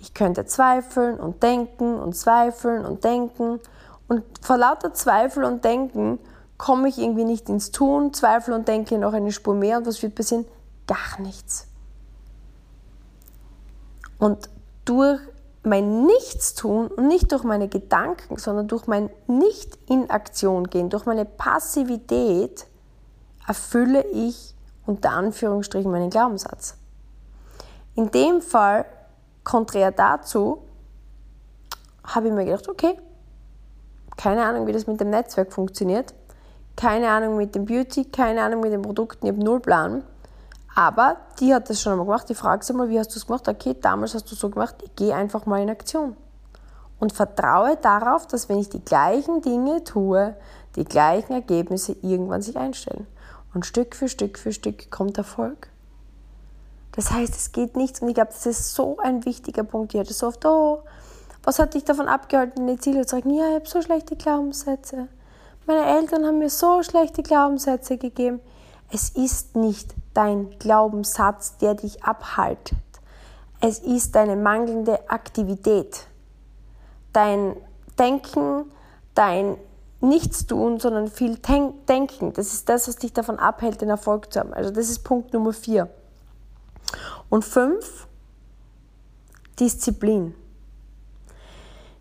Ich 0.00 0.14
könnte 0.14 0.46
zweifeln 0.46 1.20
und 1.20 1.42
denken 1.42 2.00
und 2.00 2.16
zweifeln 2.16 2.84
und 2.84 3.04
denken. 3.04 3.60
Und 4.08 4.24
vor 4.40 4.56
lauter 4.56 4.92
Zweifel 4.94 5.44
und 5.44 5.64
Denken 5.64 6.18
komme 6.56 6.88
ich 6.88 6.98
irgendwie 6.98 7.24
nicht 7.24 7.48
ins 7.48 7.70
Tun, 7.70 8.12
zweifle 8.12 8.54
und 8.54 8.66
denke 8.66 8.98
noch 8.98 9.12
eine 9.12 9.30
Spur 9.30 9.54
mehr. 9.54 9.78
Und 9.78 9.86
was 9.86 10.02
wird 10.02 10.14
passieren? 10.14 10.46
Gar 10.86 11.20
nichts. 11.20 11.68
Und 14.18 14.50
durch 14.84 15.20
mein 15.62 16.04
Nichtstun 16.06 16.88
und 16.88 17.06
nicht 17.06 17.30
durch 17.32 17.44
meine 17.44 17.68
Gedanken, 17.68 18.38
sondern 18.38 18.68
durch 18.68 18.86
mein 18.86 19.10
Nicht 19.26 19.78
in 19.88 20.10
Aktion 20.10 20.68
gehen, 20.68 20.88
durch 20.88 21.04
meine 21.04 21.24
Passivität 21.24 22.66
erfülle 23.46 24.04
ich 24.06 24.54
unter 24.86 25.10
Anführungsstrichen 25.10 25.90
meinen 25.90 26.10
Glaubenssatz. 26.10 26.76
In 27.94 28.10
dem 28.10 28.40
Fall, 28.40 28.86
konträr 29.44 29.92
dazu, 29.92 30.62
habe 32.04 32.28
ich 32.28 32.32
mir 32.32 32.44
gedacht, 32.44 32.68
okay, 32.68 32.98
keine 34.16 34.44
Ahnung, 34.44 34.66
wie 34.66 34.72
das 34.72 34.86
mit 34.86 35.00
dem 35.00 35.10
Netzwerk 35.10 35.52
funktioniert, 35.52 36.14
keine 36.76 37.10
Ahnung 37.10 37.36
mit 37.36 37.54
dem 37.54 37.64
Beauty, 37.64 38.06
keine 38.06 38.42
Ahnung 38.42 38.60
mit 38.60 38.72
den 38.72 38.82
Produkten, 38.82 39.26
ich 39.26 39.32
habe 39.32 39.42
null 39.42 39.60
Plan. 39.60 40.02
Aber 40.74 41.16
die 41.40 41.52
hat 41.54 41.68
das 41.68 41.80
schon 41.80 41.92
einmal 41.92 42.06
gemacht. 42.06 42.30
Ich 42.30 42.36
frage 42.36 42.64
sie 42.64 42.72
mal, 42.72 42.88
wie 42.88 42.98
hast 42.98 43.14
du 43.14 43.18
es 43.18 43.26
gemacht? 43.26 43.48
Okay, 43.48 43.76
damals 43.80 44.14
hast 44.14 44.30
du 44.30 44.36
so 44.36 44.50
gemacht. 44.50 44.76
Ich 44.84 44.94
gehe 44.94 45.14
einfach 45.14 45.44
mal 45.46 45.60
in 45.60 45.68
Aktion. 45.68 46.16
Und 47.00 47.12
vertraue 47.12 47.76
darauf, 47.76 48.26
dass 48.26 48.48
wenn 48.48 48.58
ich 48.58 48.68
die 48.68 48.84
gleichen 48.84 49.40
Dinge 49.40 49.82
tue, 49.84 50.36
die 50.76 50.84
gleichen 50.84 51.32
Ergebnisse 51.32 51.96
irgendwann 52.02 52.42
sich 52.42 52.56
einstellen. 52.56 53.06
Und 53.52 53.66
Stück 53.66 53.96
für 53.96 54.08
Stück 54.08 54.38
für 54.38 54.52
Stück 54.52 54.90
kommt 54.90 55.18
Erfolg. 55.18 55.69
Das 56.92 57.10
heißt, 57.10 57.34
es 57.34 57.52
geht 57.52 57.76
nichts. 57.76 58.00
Und 58.00 58.08
ich 58.08 58.14
glaube, 58.14 58.32
das 58.32 58.46
ist 58.46 58.74
so 58.74 58.98
ein 58.98 59.24
wichtiger 59.24 59.64
Punkt. 59.64 59.94
Ich 59.94 60.00
hatte 60.00 60.12
so 60.12 60.26
oft, 60.28 60.44
oh, 60.44 60.82
was 61.42 61.58
hat 61.58 61.74
dich 61.74 61.84
davon 61.84 62.08
abgehalten, 62.08 62.66
die 62.66 62.78
Ziele 62.78 63.06
zu 63.06 63.16
sagen? 63.16 63.30
Ja, 63.30 63.48
ich 63.48 63.54
habe 63.54 63.68
so 63.68 63.82
schlechte 63.82 64.16
Glaubenssätze. 64.16 65.08
Meine 65.66 65.84
Eltern 65.84 66.26
haben 66.26 66.38
mir 66.38 66.50
so 66.50 66.82
schlechte 66.82 67.22
Glaubenssätze 67.22 67.96
gegeben. 67.96 68.40
Es 68.92 69.10
ist 69.10 69.54
nicht 69.56 69.94
dein 70.14 70.58
Glaubenssatz, 70.58 71.58
der 71.58 71.74
dich 71.74 72.02
abhaltet. 72.02 72.76
Es 73.60 73.78
ist 73.78 74.14
deine 74.14 74.36
mangelnde 74.36 75.08
Aktivität. 75.08 76.06
Dein 77.12 77.56
Denken, 77.98 78.70
dein 79.14 79.56
Nichtstun, 80.00 80.80
sondern 80.80 81.08
viel 81.08 81.36
Denken. 81.36 82.32
Das 82.32 82.54
ist 82.54 82.68
das, 82.68 82.88
was 82.88 82.96
dich 82.96 83.12
davon 83.12 83.38
abhält, 83.38 83.80
den 83.80 83.90
Erfolg 83.90 84.32
zu 84.32 84.40
haben. 84.40 84.54
Also 84.54 84.70
das 84.70 84.88
ist 84.88 85.04
Punkt 85.04 85.32
Nummer 85.32 85.52
vier. 85.52 85.90
Und 87.28 87.44
fünf, 87.44 88.06
Disziplin. 89.58 90.34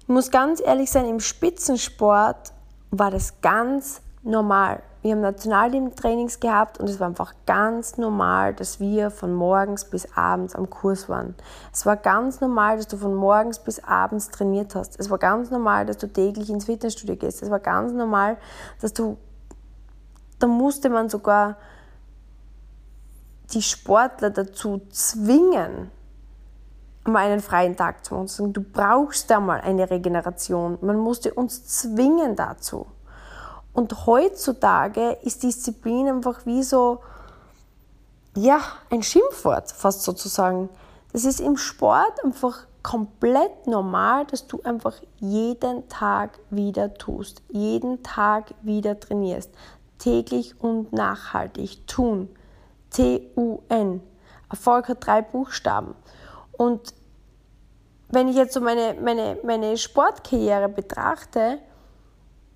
Ich 0.01 0.07
muss 0.07 0.31
ganz 0.31 0.61
ehrlich 0.61 0.89
sein, 0.91 1.05
im 1.05 1.19
Spitzensport 1.19 2.53
war 2.91 3.11
das 3.11 3.41
ganz 3.41 4.01
normal 4.23 4.81
wir 5.01 5.13
haben 5.13 5.21
Nationalteam-Trainings 5.21 6.41
gehabt 6.41 6.77
und 6.77 6.89
es 6.89 6.99
war 6.99 7.07
einfach 7.07 7.33
ganz 7.45 7.97
normal, 7.97 8.53
dass 8.53 8.81
wir 8.81 9.11
von 9.11 9.33
morgens 9.33 9.85
bis 9.85 10.11
abends 10.17 10.55
am 10.55 10.69
Kurs 10.69 11.07
waren. 11.07 11.35
Es 11.71 11.85
war 11.85 11.95
ganz 11.95 12.41
normal, 12.41 12.77
dass 12.77 12.87
du 12.87 12.97
von 12.97 13.15
morgens 13.15 13.59
bis 13.59 13.81
abends 13.81 14.29
trainiert 14.29 14.75
hast. 14.75 14.99
Es 14.99 15.09
war 15.09 15.17
ganz 15.17 15.51
normal, 15.51 15.85
dass 15.85 15.97
du 15.97 16.07
täglich 16.07 16.49
ins 16.49 16.65
Fitnessstudio 16.65 17.15
gehst. 17.15 17.41
Es 17.41 17.49
war 17.49 17.59
ganz 17.59 17.93
normal, 17.93 18.37
dass 18.81 18.91
du, 18.91 19.17
da 20.39 20.47
musste 20.47 20.89
man 20.89 21.07
sogar 21.07 21.55
die 23.53 23.61
Sportler 23.61 24.29
dazu 24.29 24.81
zwingen, 24.89 25.91
mal 27.05 27.25
einen 27.25 27.41
freien 27.41 27.75
Tag 27.75 28.05
zu 28.05 28.15
machen. 28.15 28.53
Du 28.53 28.61
brauchst 28.61 29.29
da 29.29 29.39
mal 29.39 29.61
eine 29.61 29.89
Regeneration. 29.89 30.77
Man 30.81 30.97
musste 30.97 31.33
uns 31.33 31.65
zwingen 31.65 32.35
dazu. 32.35 32.87
Und 33.73 34.05
heutzutage 34.05 35.17
ist 35.23 35.43
Disziplin 35.43 36.07
einfach 36.07 36.45
wie 36.45 36.63
so, 36.63 36.99
ja, 38.35 38.59
ein 38.89 39.03
Schimpfwort 39.03 39.71
fast 39.71 40.03
sozusagen. 40.03 40.69
Das 41.13 41.25
ist 41.25 41.39
im 41.39 41.57
Sport 41.57 42.23
einfach 42.23 42.67
komplett 42.83 43.67
normal, 43.67 44.25
dass 44.25 44.47
du 44.47 44.61
einfach 44.63 44.95
jeden 45.17 45.87
Tag 45.89 46.39
wieder 46.49 46.93
tust, 46.93 47.41
jeden 47.49 48.03
Tag 48.03 48.53
wieder 48.61 48.99
trainierst, 48.99 49.51
täglich 49.97 50.55
und 50.59 50.93
nachhaltig 50.93 51.87
tun. 51.87 52.29
T-U-N. 52.91 54.01
Erfolg 54.49 54.89
hat 54.89 55.05
drei 55.05 55.21
Buchstaben. 55.21 55.95
Und 56.51 56.93
wenn 58.09 58.27
ich 58.27 58.35
jetzt 58.35 58.53
so 58.53 58.61
meine, 58.61 58.95
meine, 58.99 59.37
meine 59.43 59.77
Sportkarriere 59.77 60.67
betrachte, 60.67 61.59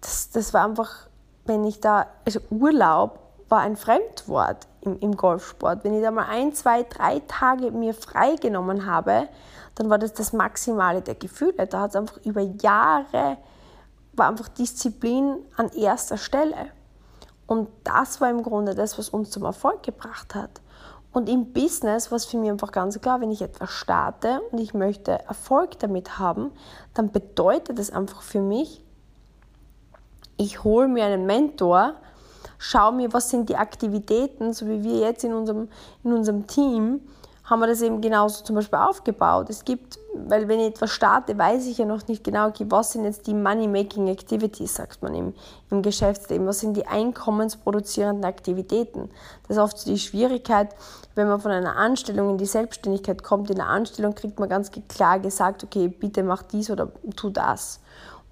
das, 0.01 0.31
das 0.31 0.53
war 0.53 0.65
einfach, 0.65 1.07
wenn 1.45 1.63
ich 1.63 1.79
da, 1.79 2.07
also 2.25 2.39
Urlaub 2.49 3.19
war 3.49 3.61
ein 3.61 3.75
Fremdwort 3.75 4.67
im, 4.81 4.99
im 4.99 5.15
Golfsport. 5.15 5.83
Wenn 5.83 5.93
ich 5.93 6.01
da 6.01 6.11
mal 6.11 6.25
ein, 6.27 6.53
zwei, 6.53 6.83
drei 6.83 7.21
Tage 7.27 7.71
mir 7.71 7.93
freigenommen 7.93 8.85
habe, 8.85 9.29
dann 9.75 9.89
war 9.89 9.99
das 9.99 10.13
das 10.13 10.33
Maximale 10.33 11.01
der 11.01 11.15
Gefühle. 11.15 11.67
Da 11.67 11.81
hat 11.81 11.91
es 11.91 11.95
einfach 11.95 12.17
über 12.25 12.41
Jahre, 12.41 13.37
war 14.13 14.27
einfach 14.27 14.47
Disziplin 14.49 15.37
an 15.55 15.69
erster 15.69 16.17
Stelle. 16.17 16.71
Und 17.47 17.67
das 17.83 18.21
war 18.21 18.29
im 18.29 18.43
Grunde 18.43 18.75
das, 18.75 18.97
was 18.97 19.09
uns 19.09 19.29
zum 19.29 19.43
Erfolg 19.43 19.83
gebracht 19.83 20.35
hat. 20.35 20.61
Und 21.11 21.29
im 21.29 21.53
Business 21.53 22.09
war 22.09 22.15
es 22.15 22.25
für 22.25 22.37
mich 22.37 22.49
einfach 22.49 22.71
ganz 22.71 22.99
klar, 22.99 23.21
wenn 23.21 23.29
ich 23.29 23.41
etwas 23.41 23.69
starte 23.69 24.41
und 24.51 24.59
ich 24.59 24.73
möchte 24.73 25.11
Erfolg 25.11 25.77
damit 25.79 26.17
haben, 26.17 26.51
dann 26.95 27.11
bedeutet 27.11 27.77
es 27.77 27.91
einfach 27.91 28.23
für 28.23 28.41
mich, 28.41 28.83
ich 30.37 30.63
hole 30.63 30.87
mir 30.87 31.05
einen 31.05 31.27
Mentor, 31.27 31.93
schaue 32.57 32.93
mir, 32.93 33.13
was 33.13 33.29
sind 33.29 33.49
die 33.49 33.55
Aktivitäten, 33.55 34.53
so 34.53 34.67
wie 34.67 34.83
wir 34.83 34.99
jetzt 34.99 35.23
in 35.23 35.33
unserem, 35.33 35.69
in 36.03 36.13
unserem 36.13 36.47
Team, 36.47 37.01
haben 37.43 37.59
wir 37.59 37.67
das 37.67 37.81
eben 37.81 37.99
genauso 37.99 38.43
zum 38.43 38.55
Beispiel 38.55 38.79
aufgebaut. 38.79 39.49
Es 39.49 39.65
gibt, 39.65 39.99
weil 40.15 40.47
wenn 40.47 40.61
ich 40.61 40.67
etwas 40.67 40.91
starte, 40.91 41.37
weiß 41.37 41.67
ich 41.67 41.77
ja 41.77 41.85
noch 41.85 42.07
nicht 42.07 42.23
genau, 42.23 42.47
okay, 42.47 42.65
was 42.69 42.93
sind 42.93 43.03
jetzt 43.03 43.27
die 43.27 43.33
Money-Making 43.33 44.07
Activities, 44.07 44.75
sagt 44.75 45.03
man 45.03 45.13
im, 45.13 45.33
im 45.69 45.81
Geschäftsleben, 45.81 46.47
was 46.47 46.61
sind 46.61 46.77
die 46.77 46.87
einkommensproduzierenden 46.87 48.23
Aktivitäten. 48.23 49.09
Das 49.47 49.57
ist 49.57 49.63
oft 49.63 49.85
die 49.85 49.99
Schwierigkeit, 49.99 50.69
wenn 51.15 51.27
man 51.27 51.41
von 51.41 51.51
einer 51.51 51.75
Anstellung 51.75 52.29
in 52.29 52.37
die 52.37 52.45
Selbstständigkeit 52.45 53.23
kommt. 53.23 53.49
In 53.49 53.57
der 53.57 53.67
Anstellung 53.67 54.15
kriegt 54.15 54.39
man 54.39 54.47
ganz 54.47 54.71
klar 54.87 55.19
gesagt, 55.19 55.65
okay, 55.65 55.89
bitte 55.89 56.23
mach 56.23 56.43
dies 56.43 56.71
oder 56.71 56.91
tu 57.15 57.29
das 57.29 57.81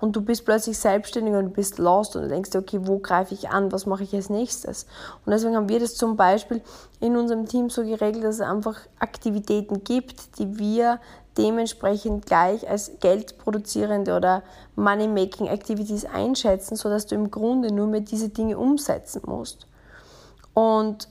und 0.01 0.15
du 0.15 0.21
bist 0.21 0.45
plötzlich 0.45 0.77
selbstständig 0.77 1.35
und 1.35 1.53
bist 1.53 1.77
lost 1.77 2.15
und 2.15 2.27
denkst 2.27 2.49
dir, 2.49 2.59
okay, 2.59 2.79
wo 2.81 2.97
greife 2.97 3.33
ich 3.35 3.49
an, 3.49 3.71
was 3.71 3.85
mache 3.85 4.03
ich 4.03 4.13
als 4.13 4.29
nächstes? 4.29 4.87
Und 5.25 5.31
deswegen 5.31 5.55
haben 5.55 5.69
wir 5.69 5.79
das 5.79 5.95
zum 5.95 6.17
Beispiel 6.17 6.61
in 6.99 7.15
unserem 7.15 7.45
Team 7.45 7.69
so 7.69 7.83
geregelt, 7.83 8.23
dass 8.23 8.35
es 8.35 8.41
einfach 8.41 8.77
Aktivitäten 8.99 9.83
gibt, 9.83 10.39
die 10.39 10.57
wir 10.57 10.99
dementsprechend 11.37 12.25
gleich 12.25 12.67
als 12.67 12.91
geldproduzierende 12.99 14.15
oder 14.15 14.43
Money-Making 14.75 15.47
Activities 15.47 16.05
einschätzen, 16.05 16.75
sodass 16.75 17.05
du 17.05 17.15
im 17.15 17.31
Grunde 17.31 17.71
nur 17.71 17.87
mehr 17.87 18.01
diese 18.01 18.29
Dinge 18.29 18.57
umsetzen 18.57 19.21
musst. 19.25 19.67
Und 20.53 21.07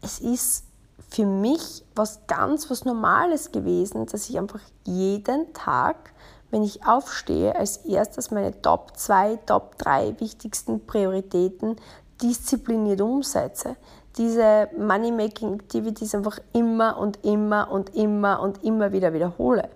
es 0.00 0.20
ist 0.20 0.64
für 1.10 1.26
mich 1.26 1.82
was 1.94 2.26
ganz 2.28 2.70
was 2.70 2.84
Normales 2.84 3.50
gewesen, 3.50 4.06
dass 4.06 4.30
ich 4.30 4.38
einfach 4.38 4.60
jeden 4.84 5.52
Tag 5.52 6.12
wenn 6.50 6.62
ich 6.62 6.86
aufstehe, 6.86 7.54
als 7.56 7.78
erstes 7.78 8.30
meine 8.30 8.60
Top 8.62 8.96
2, 8.96 9.36
Top 9.46 9.78
3 9.78 10.20
wichtigsten 10.20 10.86
Prioritäten 10.86 11.76
diszipliniert 12.22 13.00
umsetze. 13.00 13.76
Diese 14.16 14.68
Money-Making-Activities 14.76 16.14
einfach 16.14 16.40
immer 16.52 16.98
und 16.98 17.24
immer 17.24 17.70
und 17.70 17.94
immer 17.94 18.40
und 18.40 18.64
immer 18.64 18.92
wieder 18.92 19.12
wiederhole. 19.12 19.68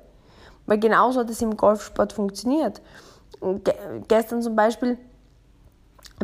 Weil 0.66 0.78
genauso 0.78 1.20
hat 1.20 1.30
es 1.30 1.42
im 1.42 1.56
Golfsport 1.56 2.12
funktioniert. 2.12 2.80
Ge 3.40 3.74
gestern 4.08 4.42
zum 4.42 4.56
Beispiel 4.56 4.98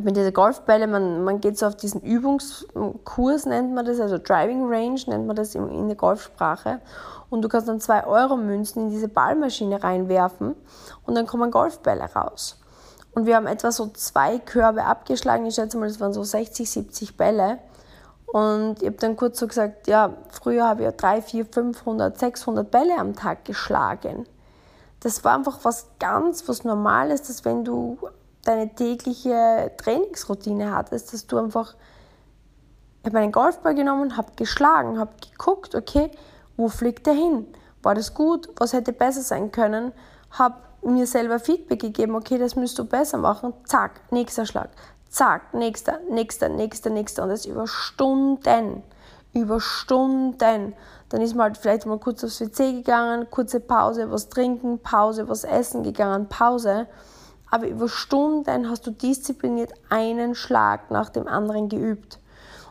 mit 0.02 0.16
dieser 0.16 0.32
Golfbälle, 0.32 0.86
man, 0.86 1.24
man 1.24 1.40
geht 1.40 1.58
so 1.58 1.66
auf 1.66 1.76
diesen 1.76 2.00
Übungskurs, 2.02 3.46
nennt 3.46 3.74
man 3.74 3.84
das, 3.84 4.00
also 4.00 4.18
Driving 4.18 4.68
Range 4.68 5.00
nennt 5.06 5.26
man 5.26 5.36
das 5.36 5.54
in, 5.54 5.68
in 5.70 5.88
der 5.88 5.96
Golfsprache 5.96 6.80
und 7.30 7.42
du 7.42 7.48
kannst 7.48 7.68
dann 7.68 7.80
2 7.80 8.06
Euro 8.06 8.36
Münzen 8.36 8.84
in 8.84 8.90
diese 8.90 9.08
Ballmaschine 9.08 9.82
reinwerfen 9.82 10.54
und 11.04 11.14
dann 11.14 11.26
kommen 11.26 11.50
Golfbälle 11.50 12.04
raus. 12.14 12.58
Und 13.12 13.26
wir 13.26 13.36
haben 13.36 13.46
etwa 13.46 13.72
so 13.72 13.88
zwei 13.88 14.38
Körbe 14.38 14.84
abgeschlagen. 14.84 15.46
Ich 15.46 15.56
schätze 15.56 15.76
mal, 15.76 15.88
das 15.88 15.98
waren 15.98 16.12
so 16.12 16.22
60, 16.22 16.70
70 16.70 17.16
Bälle. 17.16 17.58
Und 18.26 18.80
ich 18.80 18.86
habe 18.86 18.98
dann 18.98 19.16
kurz 19.16 19.40
so 19.40 19.48
gesagt, 19.48 19.88
ja, 19.88 20.14
früher 20.28 20.68
habe 20.68 20.82
ich 20.82 20.84
ja 20.84 20.92
3, 20.92 21.22
4, 21.22 21.46
500, 21.46 22.18
600 22.18 22.70
Bälle 22.70 22.96
am 22.96 23.16
Tag 23.16 23.44
geschlagen. 23.44 24.26
Das 25.00 25.24
war 25.24 25.34
einfach 25.34 25.58
was 25.62 25.86
ganz, 25.98 26.48
was 26.48 26.64
Normales, 26.64 27.22
dass 27.22 27.44
wenn 27.44 27.64
du 27.64 27.98
deine 28.48 28.74
tägliche 28.74 29.72
Trainingsroutine 29.76 30.74
hattest, 30.74 31.12
dass 31.12 31.26
du 31.26 31.36
einfach, 31.36 31.74
ich 33.00 33.06
habe 33.06 33.18
meinen 33.18 33.32
Golfball 33.32 33.74
genommen, 33.74 34.16
habe 34.16 34.32
geschlagen, 34.36 34.98
habe 34.98 35.12
geguckt, 35.20 35.74
okay, 35.74 36.10
wo 36.56 36.68
fliegt 36.68 37.06
der 37.06 37.14
hin? 37.14 37.46
War 37.82 37.94
das 37.94 38.14
gut? 38.14 38.48
Was 38.56 38.72
hätte 38.72 38.92
besser 38.92 39.20
sein 39.20 39.52
können? 39.52 39.92
Habe 40.30 40.56
mir 40.82 41.06
selber 41.06 41.38
Feedback 41.38 41.80
gegeben, 41.80 42.16
okay, 42.16 42.38
das 42.38 42.56
müsst 42.56 42.78
du 42.78 42.84
besser 42.84 43.18
machen. 43.18 43.52
Zack, 43.64 44.00
nächster 44.10 44.46
Schlag. 44.46 44.70
Zack, 45.10 45.52
nächster, 45.52 46.00
nächster, 46.10 46.48
nächster, 46.48 46.90
nächster. 46.90 47.22
Und 47.24 47.28
das 47.28 47.44
über 47.44 47.66
Stunden. 47.66 48.82
Über 49.34 49.60
Stunden. 49.60 50.74
Dann 51.10 51.20
ist 51.20 51.34
man 51.34 51.44
halt 51.44 51.58
vielleicht 51.58 51.86
mal 51.86 51.98
kurz 51.98 52.24
aufs 52.24 52.40
WC 52.40 52.72
gegangen, 52.72 53.28
kurze 53.30 53.60
Pause, 53.60 54.10
was 54.10 54.28
trinken, 54.28 54.78
Pause, 54.78 55.28
was 55.28 55.44
essen 55.44 55.82
gegangen, 55.82 56.28
Pause. 56.28 56.86
Aber 57.50 57.68
über 57.68 57.88
Stunden 57.88 58.68
hast 58.68 58.86
du 58.86 58.90
diszipliniert 58.90 59.72
einen 59.88 60.34
Schlag 60.34 60.90
nach 60.90 61.08
dem 61.08 61.26
anderen 61.26 61.68
geübt. 61.68 62.18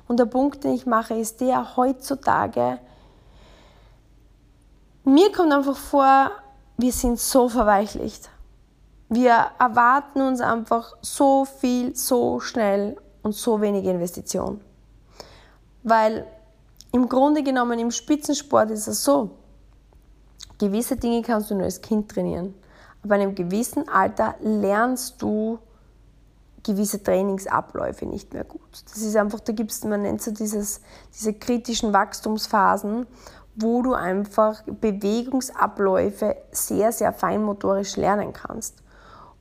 Und 0.07 0.19
der 0.19 0.25
Punkt, 0.25 0.63
den 0.63 0.73
ich 0.73 0.85
mache, 0.85 1.15
ist 1.15 1.41
der, 1.41 1.75
heutzutage 1.75 2.79
mir 5.07 5.31
kommt 5.31 5.53
einfach 5.53 5.77
vor, 5.77 6.31
wir 6.75 6.91
sind 6.91 7.17
so 7.17 7.47
verweichlicht. 7.47 8.29
Wir 9.07 9.51
erwarten 9.57 10.19
uns 10.19 10.41
einfach 10.41 10.97
so 11.01 11.45
viel, 11.45 11.95
so 11.95 12.41
schnell 12.41 12.97
und 13.23 13.33
so 13.33 13.61
wenig 13.61 13.85
Investition. 13.85 14.59
Weil 15.83 16.27
im 16.91 17.07
Grunde 17.07 17.41
genommen 17.41 17.79
im 17.79 17.89
Spitzensport 17.89 18.69
ist 18.69 18.87
es 18.87 19.01
so, 19.05 19.29
gewisse 20.57 20.97
Dinge 20.97 21.21
kannst 21.21 21.51
du 21.51 21.55
nur 21.55 21.63
als 21.63 21.79
Kind 21.79 22.11
trainieren. 22.11 22.53
In 23.03 23.11
einem 23.11 23.35
gewissen 23.35 23.87
Alter 23.87 24.35
lernst 24.41 25.21
du 25.21 25.59
gewisse 26.63 27.01
Trainingsabläufe 27.01 28.05
nicht 28.05 28.33
mehr 28.33 28.43
gut. 28.43 28.83
Das 28.91 29.01
ist 29.01 29.15
einfach, 29.15 29.39
da 29.39 29.53
gibt 29.53 29.71
es, 29.71 29.83
man 29.83 30.01
nennt 30.01 30.21
so 30.21 30.31
dieses, 30.31 30.81
diese 31.13 31.33
kritischen 31.33 31.93
Wachstumsphasen 31.93 33.07
wo 33.57 33.81
du 33.81 33.93
einfach 33.93 34.61
Bewegungsabläufe 34.65 36.37
sehr, 36.51 36.91
sehr 36.91 37.11
feinmotorisch 37.11 37.97
lernen 37.97 38.31
kannst. 38.31 38.83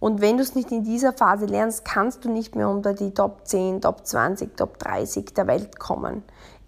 Und 0.00 0.20
wenn 0.22 0.38
du 0.38 0.42
es 0.42 0.54
nicht 0.54 0.72
in 0.72 0.84
dieser 0.84 1.12
Phase 1.12 1.44
lernst, 1.44 1.84
kannst 1.84 2.24
du 2.24 2.30
nicht 2.30 2.56
mehr 2.56 2.68
unter 2.68 2.94
die 2.94 3.12
Top 3.12 3.46
10, 3.46 3.82
Top 3.82 4.06
20, 4.06 4.56
Top 4.56 4.78
30 4.78 5.34
der 5.34 5.46
Welt 5.46 5.78
kommen 5.78 6.22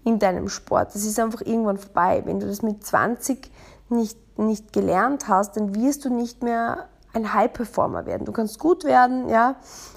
in 0.05 0.19
deinem 0.19 0.49
Sport. 0.49 0.95
Das 0.95 1.05
ist 1.05 1.19
einfach 1.19 1.41
irgendwann 1.41 1.79
vorbei. 1.79 2.23
Wenn 2.25 2.39
du 2.39 2.47
das 2.47 2.63
mit 2.63 2.85
20 2.85 3.51
nicht, 3.89 4.19
nicht 4.47 4.73
gelernt 4.73 5.29
hast, 5.29 5.57
dann 5.57 5.75
wirst 5.75 6.05
du 6.05 6.11
nicht 6.11 6.43
mehr 6.43 6.89
ein 7.13 7.33
High-Performer 7.33 8.07
werden. 8.07 8.25
Du 8.25 8.33
kannst 8.33 8.59
gut 8.59 8.85
werden, 8.85 9.29
ja, 9.29 9.57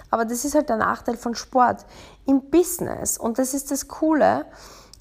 aber 0.10 0.26
das 0.26 0.46
ist 0.46 0.56
halt 0.56 0.70
der 0.70 0.78
Nachteil 0.78 1.18
von 1.18 1.36
Sport. 1.36 1.86
Im 2.26 2.50
Business, 2.50 3.18
und 3.18 3.38
das 3.38 3.54
ist 3.54 3.72
das 3.72 3.88
Coole, 3.88 4.46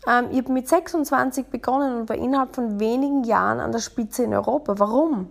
ähm, 0.07 0.29
ich 0.31 0.39
habe 0.39 0.53
mit 0.53 0.69
26 0.69 1.47
begonnen 1.47 2.01
und 2.01 2.09
war 2.09 2.17
innerhalb 2.17 2.55
von 2.55 2.81
wenigen 2.81 3.25
Jahren 3.25 3.61
an 3.61 3.73
der 3.73 3.81
Spitze 3.81 4.25
in 4.25 4.35
Europa. 4.35 4.79
Warum? 4.79 5.31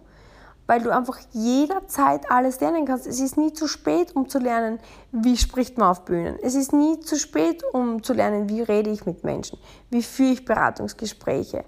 Weil 0.69 0.83
du 0.83 0.95
einfach 0.95 1.17
jederzeit 1.31 2.29
alles 2.29 2.59
lernen 2.59 2.85
kannst. 2.85 3.07
Es 3.07 3.19
ist 3.19 3.37
nie 3.37 3.51
zu 3.53 3.67
spät, 3.67 4.15
um 4.15 4.29
zu 4.29 4.37
lernen, 4.37 4.77
wie 5.11 5.35
spricht 5.35 5.79
man 5.79 5.87
auf 5.87 6.05
Bühnen. 6.05 6.37
Es 6.43 6.53
ist 6.53 6.73
nie 6.73 6.99
zu 6.99 7.15
spät, 7.15 7.63
um 7.73 8.03
zu 8.03 8.13
lernen, 8.13 8.49
wie 8.49 8.61
rede 8.61 8.91
ich 8.91 9.03
mit 9.07 9.23
Menschen, 9.23 9.57
wie 9.89 10.03
führe 10.03 10.33
ich 10.33 10.45
Beratungsgespräche, 10.45 11.65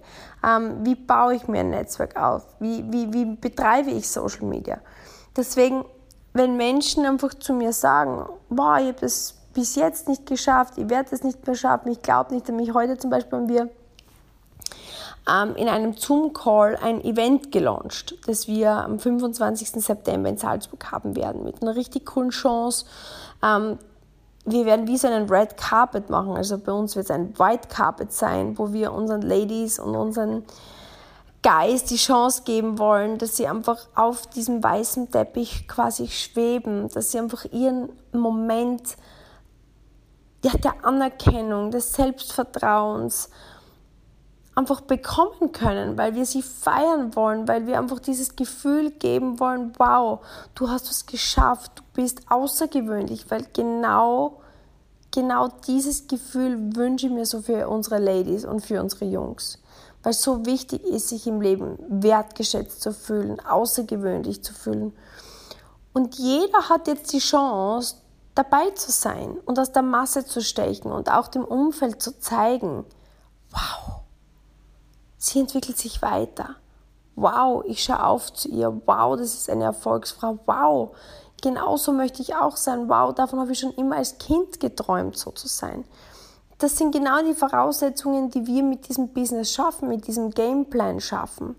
ähm, 0.47 0.85
wie 0.85 0.93
baue 0.93 1.33
ich 1.33 1.47
mir 1.47 1.61
ein 1.61 1.71
Netzwerk 1.71 2.15
auf, 2.15 2.45
wie, 2.59 2.85
wie, 2.91 3.11
wie 3.11 3.25
betreibe 3.25 3.89
ich 3.89 4.07
Social 4.07 4.45
Media. 4.45 4.77
Deswegen, 5.35 5.83
wenn 6.33 6.55
Menschen 6.55 7.03
einfach 7.03 7.33
zu 7.33 7.53
mir 7.53 7.73
sagen, 7.73 8.29
boah, 8.49 8.77
ich 8.77 8.89
habe 8.89 8.99
das 9.01 9.33
bis 9.55 9.73
jetzt 9.73 10.09
nicht 10.09 10.27
geschafft, 10.27 10.77
ich 10.77 10.87
werde 10.91 11.09
es 11.11 11.23
nicht 11.23 11.47
mehr 11.47 11.55
schaffen, 11.55 11.91
ich 11.91 12.03
glaube 12.03 12.35
nicht 12.35 12.47
an 12.47 12.55
mich. 12.55 12.71
Heute 12.71 12.99
zum 12.99 13.09
Beispiel 13.09 13.39
haben 13.39 13.49
wir 13.49 13.71
in 15.27 15.69
einem 15.69 15.93
Zoom-Call 15.93 16.77
ein 16.81 17.03
Event 17.03 17.51
gelauncht, 17.51 18.15
das 18.25 18.47
wir 18.47 18.71
am 18.71 18.99
25. 18.99 19.69
September 19.83 20.29
in 20.29 20.37
Salzburg 20.37 20.91
haben 20.91 21.15
werden, 21.15 21.43
mit 21.43 21.61
einer 21.61 21.75
richtig 21.75 22.07
coolen 22.07 22.31
Chance. 22.31 22.85
Ähm, 23.43 23.77
wir 24.45 24.65
werden 24.65 24.87
wie 24.87 24.97
so 24.97 25.07
einen 25.07 25.29
Red 25.29 25.57
Carpet 25.57 26.09
machen, 26.09 26.35
also 26.35 26.57
bei 26.57 26.71
uns 26.71 26.95
wird 26.95 27.05
es 27.05 27.11
ein 27.11 27.37
White 27.37 27.67
Carpet 27.69 28.11
sein, 28.11 28.57
wo 28.57 28.73
wir 28.73 28.91
unseren 28.91 29.21
Ladies 29.21 29.77
und 29.77 29.95
unseren 29.95 30.43
Guys 31.43 31.83
die 31.85 31.97
Chance 31.97 32.43
geben 32.43 32.77
wollen, 32.79 33.17
dass 33.17 33.37
sie 33.37 33.47
einfach 33.47 33.87
auf 33.95 34.27
diesem 34.27 34.63
weißen 34.63 35.11
Teppich 35.11 35.67
quasi 35.67 36.07
schweben, 36.07 36.89
dass 36.89 37.11
sie 37.11 37.19
einfach 37.19 37.45
ihren 37.45 37.89
Moment 38.11 38.95
ja, 40.43 40.51
der 40.53 40.85
Anerkennung, 40.85 41.71
des 41.71 41.93
Selbstvertrauens 41.93 43.29
einfach 44.55 44.81
bekommen 44.81 45.51
können, 45.51 45.97
weil 45.97 46.15
wir 46.15 46.25
sie 46.25 46.41
feiern 46.41 47.15
wollen, 47.15 47.47
weil 47.47 47.67
wir 47.67 47.77
einfach 47.77 47.99
dieses 47.99 48.35
Gefühl 48.35 48.91
geben 48.91 49.39
wollen, 49.39 49.73
wow, 49.77 50.19
du 50.55 50.69
hast 50.69 50.89
was 50.89 51.05
geschafft, 51.05 51.71
du 51.75 51.83
bist 51.93 52.23
außergewöhnlich, 52.29 53.31
weil 53.31 53.45
genau, 53.53 54.41
genau 55.11 55.47
dieses 55.67 56.07
Gefühl 56.07 56.75
wünsche 56.75 57.07
ich 57.07 57.13
mir 57.13 57.25
so 57.25 57.41
für 57.41 57.69
unsere 57.69 57.99
Ladies 57.99 58.45
und 58.45 58.61
für 58.61 58.81
unsere 58.81 59.05
Jungs. 59.05 59.57
Weil 60.03 60.11
es 60.11 60.21
so 60.21 60.45
wichtig 60.45 60.83
ist, 60.83 61.09
sich 61.09 61.27
im 61.27 61.41
Leben 61.41 61.77
wertgeschätzt 61.87 62.81
zu 62.81 62.91
fühlen, 62.91 63.39
außergewöhnlich 63.39 64.43
zu 64.43 64.53
fühlen. 64.53 64.93
Und 65.93 66.15
jeder 66.15 66.69
hat 66.69 66.87
jetzt 66.87 67.13
die 67.13 67.19
Chance, 67.19 67.95
dabei 68.35 68.69
zu 68.71 68.91
sein 68.91 69.37
und 69.45 69.59
aus 69.59 69.71
der 69.71 69.81
Masse 69.81 70.25
zu 70.25 70.41
stechen 70.41 70.91
und 70.91 71.11
auch 71.11 71.27
dem 71.27 71.43
Umfeld 71.43 72.01
zu 72.01 72.17
zeigen, 72.19 72.85
wow, 73.51 74.00
sie 75.21 75.39
entwickelt 75.39 75.77
sich 75.77 76.01
weiter. 76.01 76.55
Wow, 77.15 77.63
ich 77.67 77.83
schaue 77.83 78.03
auf 78.03 78.33
zu 78.33 78.49
ihr. 78.49 78.81
Wow, 78.85 79.17
das 79.17 79.35
ist 79.35 79.49
eine 79.49 79.65
Erfolgsfrau. 79.65 80.39
Wow, 80.47 80.95
genauso 81.41 81.91
möchte 81.91 82.23
ich 82.23 82.35
auch 82.35 82.57
sein. 82.57 82.89
Wow, 82.89 83.13
davon 83.13 83.39
habe 83.39 83.51
ich 83.51 83.59
schon 83.59 83.73
immer 83.73 83.97
als 83.97 84.17
Kind 84.17 84.59
geträumt, 84.59 85.15
so 85.15 85.31
zu 85.31 85.47
sein. 85.47 85.85
das 86.57 86.77
sind 86.77 86.91
genau 86.91 87.23
die 87.23 87.33
Voraussetzungen, 87.33 88.29
die 88.29 88.45
wir 88.45 88.61
mit 88.61 88.87
diesem 88.87 89.09
Business 89.09 89.51
schaffen, 89.51 89.89
mit 89.89 90.05
diesem 90.05 90.29
Gameplan 90.29 90.99
schaffen. 90.99 91.55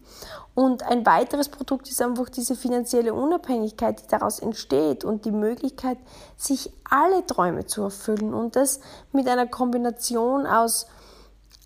Und 0.54 0.84
ein 0.84 1.04
weiteres 1.06 1.48
Produkt 1.48 1.88
ist 1.88 2.00
einfach 2.00 2.28
diese 2.28 2.54
finanzielle 2.54 3.12
Unabhängigkeit, 3.12 4.00
die 4.00 4.06
daraus 4.08 4.38
entsteht 4.38 5.04
und 5.04 5.24
die 5.24 5.32
Möglichkeit, 5.32 5.98
sich 6.36 6.72
alle 6.88 7.26
Träume 7.26 7.66
zu 7.66 7.82
erfüllen. 7.82 8.32
Und 8.32 8.54
das 8.54 8.80
mit 9.12 9.26
einer 9.28 9.46
Kombination 9.46 10.46
aus 10.46 10.86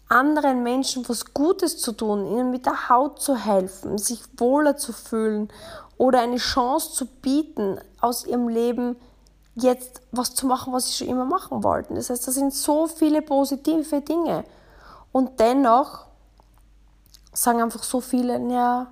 anderen 0.09 0.62
Menschen 0.62 1.09
was 1.09 1.35
Gutes 1.35 1.79
zu 1.79 1.92
tun, 1.92 2.27
ihnen 2.27 2.51
mit 2.51 2.66
der 2.66 2.88
Haut 2.88 3.21
zu 3.21 3.37
helfen, 3.37 3.99
sich 3.99 4.23
wohler 4.37 4.77
zu 4.77 4.92
fühlen 4.92 5.49
oder 5.99 6.21
eine 6.21 6.37
Chance 6.37 6.92
zu 6.92 7.07
bieten, 7.07 7.79
aus 8.01 8.25
ihrem 8.27 8.49
Leben 8.49 8.97
jetzt 9.55 10.03
was 10.12 10.35
zu 10.35 10.47
machen, 10.47 10.73
was 10.73 10.87
sie 10.87 10.92
schon 10.92 11.09
immer 11.09 11.25
machen 11.25 11.64
wollten. 11.64 11.95
Das 11.95 12.11
heißt, 12.11 12.29
da 12.29 12.33
sind 12.33 12.55
so 12.55 12.87
viele 12.87 13.23
positive 13.23 14.03
Dinge. 14.03 14.45
Und 15.12 15.40
dennoch 15.40 16.07
sagen 17.33 17.62
einfach 17.62 17.83
so 17.83 18.01
viele, 18.01 18.38
ja, 18.51 18.87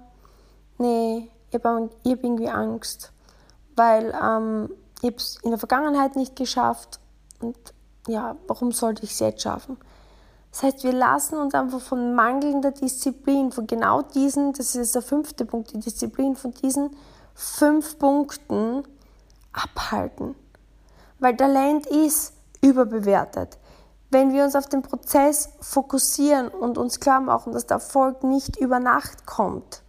nee, 0.79 1.31
ich 1.51 1.55
habe 1.55 1.69
hab 1.69 1.91
irgendwie 2.03 2.49
Angst, 2.49 3.13
weil 3.77 4.15
ähm, 4.21 4.71
ich 5.03 5.15
es 5.17 5.37
in 5.43 5.51
der 5.51 5.59
Vergangenheit 5.59 6.17
nicht 6.17 6.35
geschafft 6.35 6.99
und 7.41 7.57
ja, 8.07 8.37
warum 8.47 8.73
sollte 8.73 9.05
ich 9.05 9.13
es 9.13 9.19
jetzt 9.19 9.43
schaffen? 9.43 9.77
Das 10.55 10.63
heißt, 10.63 10.85
wir 10.85 10.93
lassen 10.93 11.37
uns 11.37 11.53
einfach 11.53 11.81
von 11.81 12.15
mangelnder 12.15 12.71
Disziplin, 12.71 13.51
von 13.51 13.67
genau 13.67 14.03
diesen, 14.03 14.53
das 14.53 14.77
ist 14.77 14.95
der 14.95 15.03
fünfte 15.03 15.45
Punkt, 15.45 15.73
die 15.73 15.81
Disziplin, 15.81 16.37
von 16.37 16.53
diesen 16.53 16.97
fünf 17.35 17.99
Punkten 17.99 18.85
abhalten. 19.53 20.37
Weil 21.19 21.37
Talent 21.37 21.87
ist 21.87 22.35
überbewertet. 22.61 23.59
Wenn 24.11 24.33
wir 24.33 24.45
uns 24.45 24.55
auf 24.55 24.69
den 24.69 24.83
Prozess 24.83 25.49
fokussieren 25.61 26.47
und 26.47 26.79
uns 26.79 27.01
klar 27.01 27.21
machen, 27.21 27.53
dass 27.53 27.67
der 27.67 27.79
Erfolg 27.79 28.23
nicht 28.23 28.57
über 28.57 28.79
Nacht 28.79 29.27
kommt, 29.27 29.83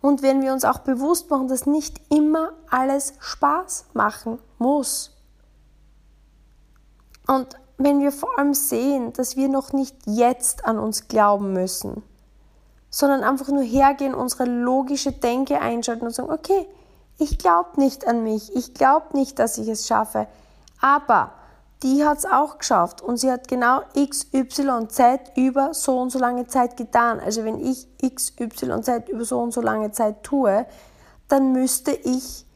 und 0.00 0.22
wenn 0.22 0.40
wir 0.40 0.54
uns 0.54 0.64
auch 0.64 0.78
bewusst 0.78 1.28
machen, 1.28 1.48
dass 1.48 1.66
nicht 1.66 2.00
immer 2.08 2.54
alles 2.70 3.12
Spaß 3.18 3.88
machen 3.92 4.38
muss. 4.56 5.14
Und 7.26 7.58
wenn 7.78 8.00
wir 8.00 8.12
vor 8.12 8.38
allem 8.38 8.54
sehen, 8.54 9.12
dass 9.12 9.36
wir 9.36 9.48
noch 9.48 9.72
nicht 9.72 9.96
jetzt 10.06 10.64
an 10.64 10.78
uns 10.78 11.08
glauben 11.08 11.52
müssen, 11.52 12.02
sondern 12.90 13.22
einfach 13.22 13.48
nur 13.48 13.62
hergehen, 13.62 14.14
unsere 14.14 14.44
logische 14.44 15.12
Denke 15.12 15.60
einschalten 15.60 16.06
und 16.06 16.14
sagen, 16.14 16.30
okay, 16.30 16.66
ich 17.18 17.38
glaube 17.38 17.80
nicht 17.80 18.06
an 18.06 18.22
mich, 18.22 18.54
ich 18.54 18.74
glaube 18.74 19.16
nicht, 19.16 19.38
dass 19.38 19.58
ich 19.58 19.68
es 19.68 19.86
schaffe, 19.86 20.26
aber 20.80 21.32
die 21.82 22.04
hat 22.04 22.18
es 22.18 22.26
auch 22.26 22.58
geschafft 22.58 23.02
und 23.02 23.18
sie 23.18 23.30
hat 23.30 23.48
genau 23.48 23.82
X, 23.94 24.26
Y, 24.32 24.88
Z 24.88 25.32
über 25.36 25.74
so 25.74 25.98
und 25.98 26.10
so 26.10 26.18
lange 26.18 26.46
Zeit 26.46 26.76
getan. 26.76 27.20
Also 27.20 27.44
wenn 27.44 27.60
ich 27.60 27.86
X, 28.00 28.32
Y, 28.40 28.82
Z 28.82 29.08
über 29.10 29.24
so 29.24 29.38
und 29.40 29.52
so 29.52 29.60
lange 29.60 29.92
Zeit 29.92 30.22
tue, 30.22 30.66
dann 31.28 31.52
müsste 31.52 31.90
ich 31.90 32.46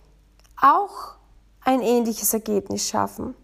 auch 0.60 1.16
ein 1.62 1.82
ähnliches 1.82 2.32
Ergebnis 2.32 2.88
schaffen. 2.88 3.34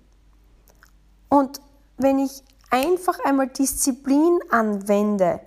Und 1.28 1.60
wenn 1.96 2.18
ich 2.18 2.42
einfach 2.70 3.18
einmal 3.24 3.48
Disziplin 3.48 4.38
anwende 4.50 5.40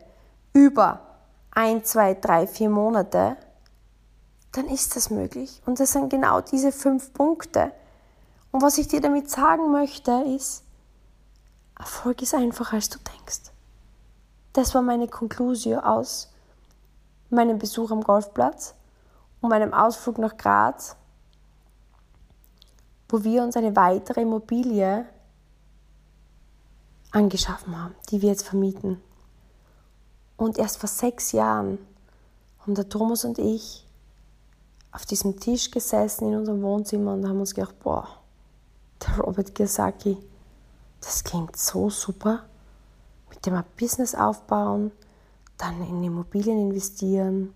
über 0.53 1.01
ein, 1.51 1.83
zwei, 1.83 2.13
drei, 2.13 2.47
vier 2.47 2.69
Monate, 2.69 3.38
dann 4.51 4.67
ist 4.67 4.95
das 4.95 5.09
möglich. 5.09 5.62
Und 5.65 5.79
das 5.79 5.91
sind 5.91 6.09
genau 6.09 6.41
diese 6.41 6.71
fünf 6.71 7.13
Punkte. 7.13 7.71
Und 8.51 8.62
was 8.62 8.77
ich 8.77 8.88
dir 8.88 9.01
damit 9.01 9.29
sagen 9.29 9.71
möchte, 9.71 10.23
ist, 10.27 10.63
Erfolg 11.77 12.21
ist 12.21 12.33
einfacher, 12.33 12.75
als 12.75 12.89
du 12.89 12.97
denkst. 12.99 13.51
Das 14.53 14.73
war 14.73 14.81
meine 14.81 15.07
Konklusion 15.07 15.79
aus 15.79 16.33
meinem 17.29 17.59
Besuch 17.59 17.91
am 17.91 18.01
Golfplatz 18.01 18.73
und 19.39 19.49
meinem 19.49 19.73
Ausflug 19.73 20.17
nach 20.17 20.35
Graz, 20.35 20.95
wo 23.07 23.23
wir 23.23 23.43
uns 23.43 23.55
eine 23.55 23.75
weitere 23.75 24.21
Immobilie 24.21 25.05
angeschaffen 27.12 27.82
haben, 27.82 27.95
die 28.10 28.22
wir 28.22 28.30
jetzt 28.30 28.48
vermieten. 28.48 29.02
Und 30.38 30.58
erst 30.58 30.78
vor 30.78 30.89
sechs 30.89 31.32
Jahren 31.32 31.80
haben 32.60 32.76
der 32.76 32.89
Thomas 32.89 33.26
und 33.26 33.39
ich 33.39 33.86
auf 34.91 35.06
diesem 35.06 35.39
Tisch 35.39 35.72
gesessen 35.72 36.30
in 36.30 36.39
unserem 36.39 36.62
Wohnzimmer 36.62 37.13
und 37.13 37.28
haben 37.28 37.39
uns 37.39 37.54
gedacht, 37.54 37.80
boah, 37.80 38.08
der 39.02 39.19
Robert 39.19 39.54
Kiyosaki, 39.54 40.17
das 41.02 41.24
klingt 41.24 41.58
so 41.58 41.89
super. 41.89 42.43
Mit 43.30 43.45
dem 43.45 43.56
ein 43.56 43.63
Business 43.80 44.15
aufbauen, 44.15 44.91
dann 45.58 45.82
in 45.88 46.04
Immobilien 46.04 46.69
investieren. 46.69 47.54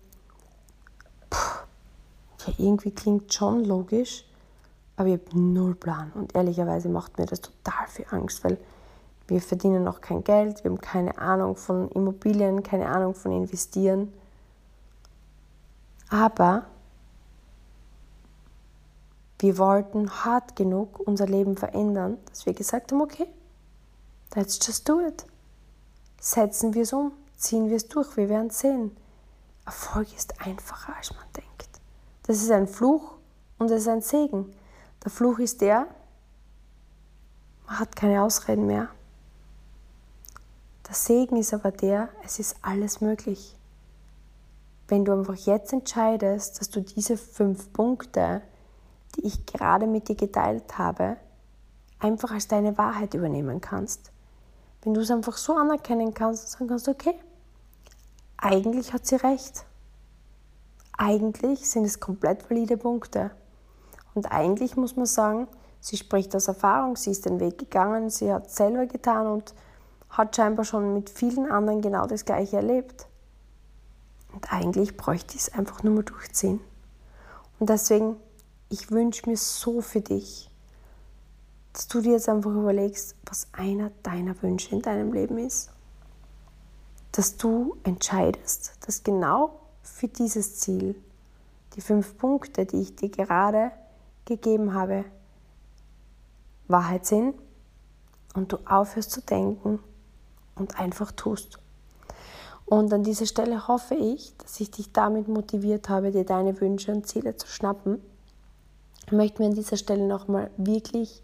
Ja, 2.46 2.52
irgendwie 2.58 2.90
klingt 2.90 3.32
schon 3.32 3.64
logisch, 3.64 4.24
aber 4.96 5.08
ich 5.08 5.20
habe 5.20 5.38
null 5.38 5.74
Plan. 5.74 6.12
Und 6.12 6.34
ehrlicherweise 6.34 6.88
macht 6.88 7.18
mir 7.18 7.26
das 7.26 7.40
total 7.40 7.88
viel 7.88 8.06
Angst, 8.10 8.44
weil 8.44 8.58
wir 9.26 9.40
verdienen 9.40 9.84
noch 9.84 10.00
kein 10.00 10.22
Geld, 10.22 10.62
wir 10.64 10.70
haben 10.70 10.80
keine 10.80 11.18
Ahnung 11.18 11.56
von 11.56 11.88
Immobilien, 11.90 12.62
keine 12.62 12.88
Ahnung 12.88 13.14
von 13.14 13.32
Investieren. 13.32 14.12
Aber 16.10 16.66
wir 19.38 19.58
wollten 19.58 20.10
hart 20.10 20.56
genug 20.56 21.00
unser 21.00 21.26
Leben 21.26 21.56
verändern, 21.56 22.18
dass 22.28 22.46
wir 22.46 22.54
gesagt 22.54 22.92
haben, 22.92 23.00
okay, 23.00 23.26
let's 24.34 24.58
just 24.64 24.88
do 24.88 25.00
it. 25.00 25.26
Setzen 26.20 26.74
wir 26.74 26.82
es 26.82 26.92
um, 26.92 27.12
ziehen 27.36 27.68
wir 27.68 27.76
es 27.76 27.88
durch, 27.88 28.16
wir 28.16 28.28
werden 28.28 28.50
sehen. 28.50 28.96
Erfolg 29.66 30.14
ist 30.14 30.40
einfacher, 30.40 30.94
als 30.96 31.12
man 31.14 31.24
denkt. 31.36 31.68
Das 32.26 32.42
ist 32.42 32.50
ein 32.50 32.68
Fluch 32.68 33.16
und 33.58 33.70
es 33.70 33.82
ist 33.82 33.88
ein 33.88 34.02
Segen. 34.02 34.54
Der 35.02 35.10
Fluch 35.10 35.38
ist 35.38 35.60
der, 35.60 35.86
man 37.66 37.78
hat 37.80 37.96
keine 37.96 38.22
Ausreden 38.22 38.66
mehr. 38.66 38.88
Der 40.86 40.94
Segen 40.94 41.36
ist 41.36 41.54
aber 41.54 41.70
der, 41.70 42.08
es 42.24 42.38
ist 42.38 42.56
alles 42.62 43.00
möglich. 43.00 43.56
Wenn 44.88 45.04
du 45.04 45.12
einfach 45.12 45.34
jetzt 45.34 45.72
entscheidest, 45.72 46.60
dass 46.60 46.68
du 46.68 46.80
diese 46.80 47.16
fünf 47.16 47.72
Punkte, 47.72 48.42
die 49.16 49.26
ich 49.26 49.46
gerade 49.46 49.86
mit 49.86 50.08
dir 50.08 50.14
geteilt 50.14 50.76
habe, 50.76 51.16
einfach 52.00 52.32
als 52.32 52.48
deine 52.48 52.76
Wahrheit 52.76 53.14
übernehmen 53.14 53.60
kannst. 53.60 54.12
Wenn 54.82 54.92
du 54.92 55.00
es 55.00 55.10
einfach 55.10 55.38
so 55.38 55.54
anerkennen 55.54 56.12
kannst 56.12 56.44
und 56.44 56.50
sagen 56.50 56.68
kannst, 56.68 56.88
okay, 56.88 57.14
eigentlich 58.36 58.92
hat 58.92 59.06
sie 59.06 59.16
recht. 59.16 59.64
Eigentlich 60.98 61.68
sind 61.68 61.84
es 61.84 61.98
komplett 61.98 62.48
valide 62.50 62.76
Punkte. 62.76 63.30
Und 64.14 64.30
eigentlich 64.30 64.76
muss 64.76 64.96
man 64.96 65.06
sagen, 65.06 65.48
sie 65.80 65.96
spricht 65.96 66.36
aus 66.36 66.48
Erfahrung, 66.48 66.96
sie 66.96 67.10
ist 67.10 67.24
den 67.24 67.40
Weg 67.40 67.58
gegangen, 67.58 68.10
sie 68.10 68.32
hat 68.32 68.46
es 68.46 68.56
selber 68.56 68.86
getan 68.86 69.26
und 69.26 69.54
hat 70.16 70.36
scheinbar 70.36 70.64
schon 70.64 70.94
mit 70.94 71.10
vielen 71.10 71.50
anderen 71.50 71.82
genau 71.82 72.06
das 72.06 72.24
gleiche 72.24 72.56
erlebt. 72.56 73.06
Und 74.32 74.52
eigentlich 74.52 74.96
bräuchte 74.96 75.34
ich 75.34 75.42
es 75.42 75.52
einfach 75.52 75.82
nur 75.82 75.94
mal 75.94 76.04
durchziehen. 76.04 76.60
Und 77.58 77.68
deswegen, 77.68 78.16
ich 78.68 78.90
wünsche 78.90 79.28
mir 79.28 79.36
so 79.36 79.80
für 79.80 80.00
dich, 80.00 80.50
dass 81.72 81.88
du 81.88 82.00
dir 82.00 82.12
jetzt 82.12 82.28
einfach 82.28 82.52
überlegst, 82.52 83.16
was 83.26 83.48
einer 83.52 83.90
deiner 84.02 84.40
Wünsche 84.42 84.74
in 84.74 84.82
deinem 84.82 85.12
Leben 85.12 85.38
ist. 85.38 85.70
Dass 87.12 87.36
du 87.36 87.76
entscheidest, 87.82 88.74
dass 88.86 89.02
genau 89.02 89.60
für 89.82 90.08
dieses 90.08 90.58
Ziel 90.60 90.94
die 91.74 91.80
fünf 91.80 92.16
Punkte, 92.16 92.66
die 92.66 92.80
ich 92.80 92.94
dir 92.94 93.08
gerade 93.08 93.72
gegeben 94.24 94.74
habe, 94.74 95.04
Wahrheit 96.68 97.04
sind 97.06 97.34
und 98.34 98.52
du 98.52 98.58
aufhörst 98.64 99.10
zu 99.10 99.20
denken, 99.20 99.80
und 100.56 100.78
einfach 100.78 101.12
tust. 101.12 101.58
Und 102.66 102.92
an 102.92 103.02
dieser 103.02 103.26
Stelle 103.26 103.68
hoffe 103.68 103.94
ich, 103.94 104.34
dass 104.38 104.58
ich 104.60 104.70
dich 104.70 104.92
damit 104.92 105.28
motiviert 105.28 105.88
habe, 105.88 106.10
dir 106.10 106.24
deine 106.24 106.60
Wünsche 106.60 106.92
und 106.92 107.06
Ziele 107.06 107.36
zu 107.36 107.46
schnappen. 107.46 108.00
Ich 109.06 109.12
möchte 109.12 109.42
mir 109.42 109.48
an 109.48 109.54
dieser 109.54 109.76
Stelle 109.76 110.06
nochmal 110.06 110.50
wirklich 110.56 111.22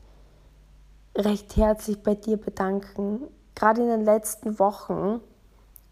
recht 1.17 1.57
herzlich 1.57 2.03
bei 2.03 2.15
dir 2.15 2.37
bedanken. 2.37 3.23
Gerade 3.55 3.83
in 3.83 3.89
den 3.89 4.05
letzten 4.05 4.59
Wochen, 4.59 5.21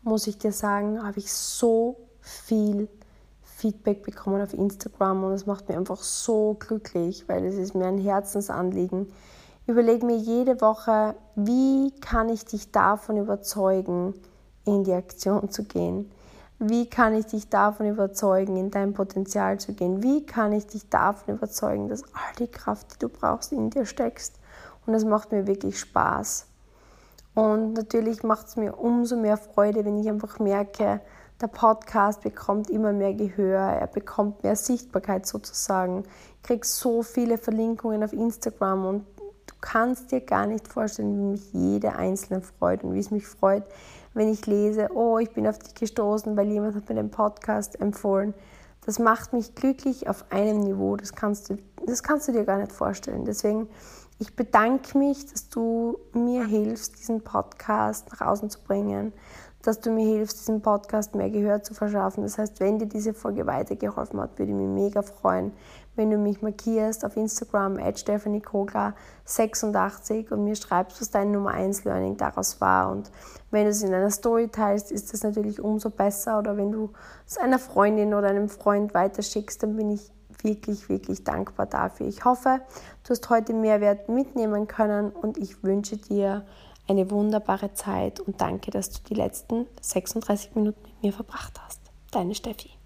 muss 0.03 0.27
ich 0.27 0.39
dir 0.39 0.53
sagen, 0.53 1.03
habe 1.03 1.19
ich 1.19 1.33
so 1.33 1.97
viel 2.21 2.89
Feedback 3.43 4.05
bekommen 4.05 4.41
auf 4.41 4.55
Instagram 4.55 5.25
und 5.25 5.33
es 5.33 5.47
macht 5.47 5.69
mir 5.69 5.77
einfach 5.77 6.03
so 6.03 6.57
glücklich, 6.59 7.29
weil 7.29 7.45
es 7.45 7.57
ist 7.57 7.75
mir 7.75 7.87
ein 7.87 7.99
Herzensanliegen, 7.99 9.12
Überleg 9.69 10.03
mir 10.03 10.16
jede 10.16 10.62
Woche, 10.62 11.14
wie 11.35 11.93
kann 12.01 12.31
ich 12.31 12.47
dich 12.47 12.73
davon 12.73 13.19
überzeugen, 13.19 14.14
in 14.64 14.83
die 14.83 14.95
Aktion 14.95 15.51
zu 15.51 15.64
gehen? 15.64 16.11
Wie 16.59 16.89
kann 16.89 17.14
ich 17.14 17.27
dich 17.27 17.51
davon 17.51 17.87
überzeugen, 17.87 18.57
in 18.57 18.71
dein 18.71 18.95
Potenzial 18.95 19.61
zu 19.61 19.75
gehen? 19.75 20.03
Wie 20.03 20.25
kann 20.25 20.53
ich 20.53 20.69
dich 20.69 20.89
davon 20.89 21.35
überzeugen, 21.35 21.87
dass 21.87 22.03
all 22.14 22.35
die 22.39 22.51
Kraft, 22.51 22.95
die 22.95 22.99
du 23.01 23.11
brauchst, 23.11 23.53
in 23.53 23.69
dir 23.69 23.85
steckst? 23.85 24.37
Und 24.87 24.95
das 24.95 25.05
macht 25.05 25.33
mir 25.33 25.47
wirklich 25.47 25.79
Spaß. 25.79 26.47
Und 27.35 27.75
natürlich 27.75 28.23
macht 28.23 28.47
es 28.47 28.57
mir 28.57 28.79
umso 28.79 29.16
mehr 29.16 29.37
Freude, 29.37 29.85
wenn 29.85 30.01
ich 30.01 30.09
einfach 30.09 30.39
merke, 30.39 31.03
der 31.43 31.47
Podcast 31.49 32.23
bekommt 32.23 32.71
immer 32.71 32.95
mehr 32.95 33.12
Gehör, 33.12 33.61
er 33.61 33.87
bekommt 33.87 34.43
mehr 34.45 34.57
Sichtbarkeit 34.57 35.27
sozusagen. 35.27 36.05
Ich 36.37 36.43
kriege 36.43 36.66
so 36.66 37.03
viele 37.03 37.37
Verlinkungen 37.37 38.03
auf 38.03 38.14
Instagram 38.14 38.87
und 38.87 39.18
kannst 39.61 40.13
dir 40.13 40.21
gar 40.21 40.47
nicht 40.47 40.69
vorstellen, 40.69 41.17
wie 41.17 41.33
mich 41.33 41.53
jede 41.53 41.97
einzelne 41.97 42.41
freut 42.41 42.85
und 42.85 42.95
wie 42.95 43.01
es 43.01 43.11
mich 43.11 43.27
freut, 43.27 43.65
wenn 44.15 44.29
ich 44.29 44.47
lese, 44.47 44.89
oh, 44.95 45.19
ich 45.19 45.31
bin 45.31 45.47
auf 45.47 45.59
dich 45.59 45.75
gestoßen, 45.75 46.37
weil 46.37 46.49
jemand 46.49 46.75
hat 46.75 46.89
mir 46.89 46.95
den 46.95 47.11
Podcast 47.11 47.81
empfohlen. 47.81 48.35
Das 48.85 48.99
macht 48.99 49.33
mich 49.33 49.55
glücklich 49.55 50.09
auf 50.09 50.25
einem 50.31 50.61
Niveau, 50.61 50.97
das 50.97 51.13
kannst 51.13 51.51
du, 51.51 51.59
das 51.87 52.03
kannst 52.03 52.29
du 52.29 52.33
dir 52.33 52.45
gar 52.45 52.59
nicht 52.59 52.73
vorstellen. 52.73 53.25
Deswegen, 53.25 53.69
ich 54.19 54.35
bedanke 54.35 54.97
mich, 54.97 55.27
dass 55.27 55.49
du 55.49 55.99
mir 56.13 56.45
hilfst, 56.45 56.99
diesen 56.99 57.23
Podcast 57.23 58.09
nach 58.11 58.27
außen 58.27 58.51
zu 58.51 58.61
bringen, 58.61 59.13
dass 59.63 59.81
du 59.81 59.91
mir 59.91 60.07
hilfst, 60.07 60.41
diesen 60.41 60.63
Podcast 60.63 61.15
mehr 61.15 61.31
Gehör 61.31 61.63
zu 61.63 61.75
verschaffen. 61.75 62.23
Das 62.23 62.39
heißt, 62.39 62.61
wenn 62.61 62.79
dir 62.79 62.87
diese 62.87 63.13
Folge 63.13 63.47
weitergeholfen 63.47 64.21
hat, 64.21 64.39
würde 64.39 64.53
ich 64.53 64.59
mich 64.59 64.69
mega 64.69 65.03
freuen, 65.03 65.53
wenn 65.99 66.11
du 66.11 66.17
mich 66.17 66.41
markierst 66.41 67.05
auf 67.05 67.17
Instagram 67.17 67.79
at 67.79 67.99
Stephanie 67.99 68.41
Kogler 68.41 68.95
86 69.25 70.31
und 70.31 70.45
mir 70.45 70.57
schreibst, 70.57 71.01
was 71.01 71.11
dein 71.11 71.33
Nummer 71.33 71.51
1 71.51 71.85
Learning 71.85 72.17
daraus 72.17 72.61
war. 72.61 72.91
Und 72.91 73.11
wenn 73.51 73.65
du 73.65 73.71
es 73.71 73.83
in 73.83 73.93
einer 73.93 74.11
Story 74.11 74.49
teilst, 74.49 74.91
ist 74.93 75.13
das 75.13 75.23
natürlich 75.23 75.61
umso 75.61 75.91
besser. 75.91 76.39
Oder 76.39 76.57
wenn 76.57 76.73
du 76.73 76.93
es 77.27 77.37
einer 77.37 77.59
Freundin 77.59 78.15
oder 78.15 78.29
einem 78.29 78.49
Freund 78.49 78.95
weiterschickst, 78.95 79.63
dann 79.63 79.77
bin 79.77 79.91
ich 79.91 80.13
wirklich, 80.43 80.89
wirklich 80.89 81.25
dankbar 81.25 81.67
dafür. 81.67 82.07
Ich 82.07 82.25
hoffe, 82.25 82.61
du 83.03 83.11
hast 83.11 83.29
heute 83.29 83.53
Mehrwert 83.53 84.09
mitnehmen 84.09 84.69
können 84.69 85.11
und 85.11 85.37
ich 85.37 85.63
wünsche 85.65 85.97
dir 85.97 86.47
eine 86.87 87.11
wunderbare 87.11 87.75
Zeit 87.75 88.21
und 88.21 88.41
danke, 88.41 88.71
dass 88.71 88.91
du 88.91 89.01
die 89.09 89.15
letzten 89.15 89.67
36 89.81 90.55
Minuten 90.55 90.81
mit 90.83 91.03
mir 91.03 91.13
verbracht 91.13 91.61
hast. 91.61 91.81
Deine 92.13 92.35
Steffi. 92.35 92.78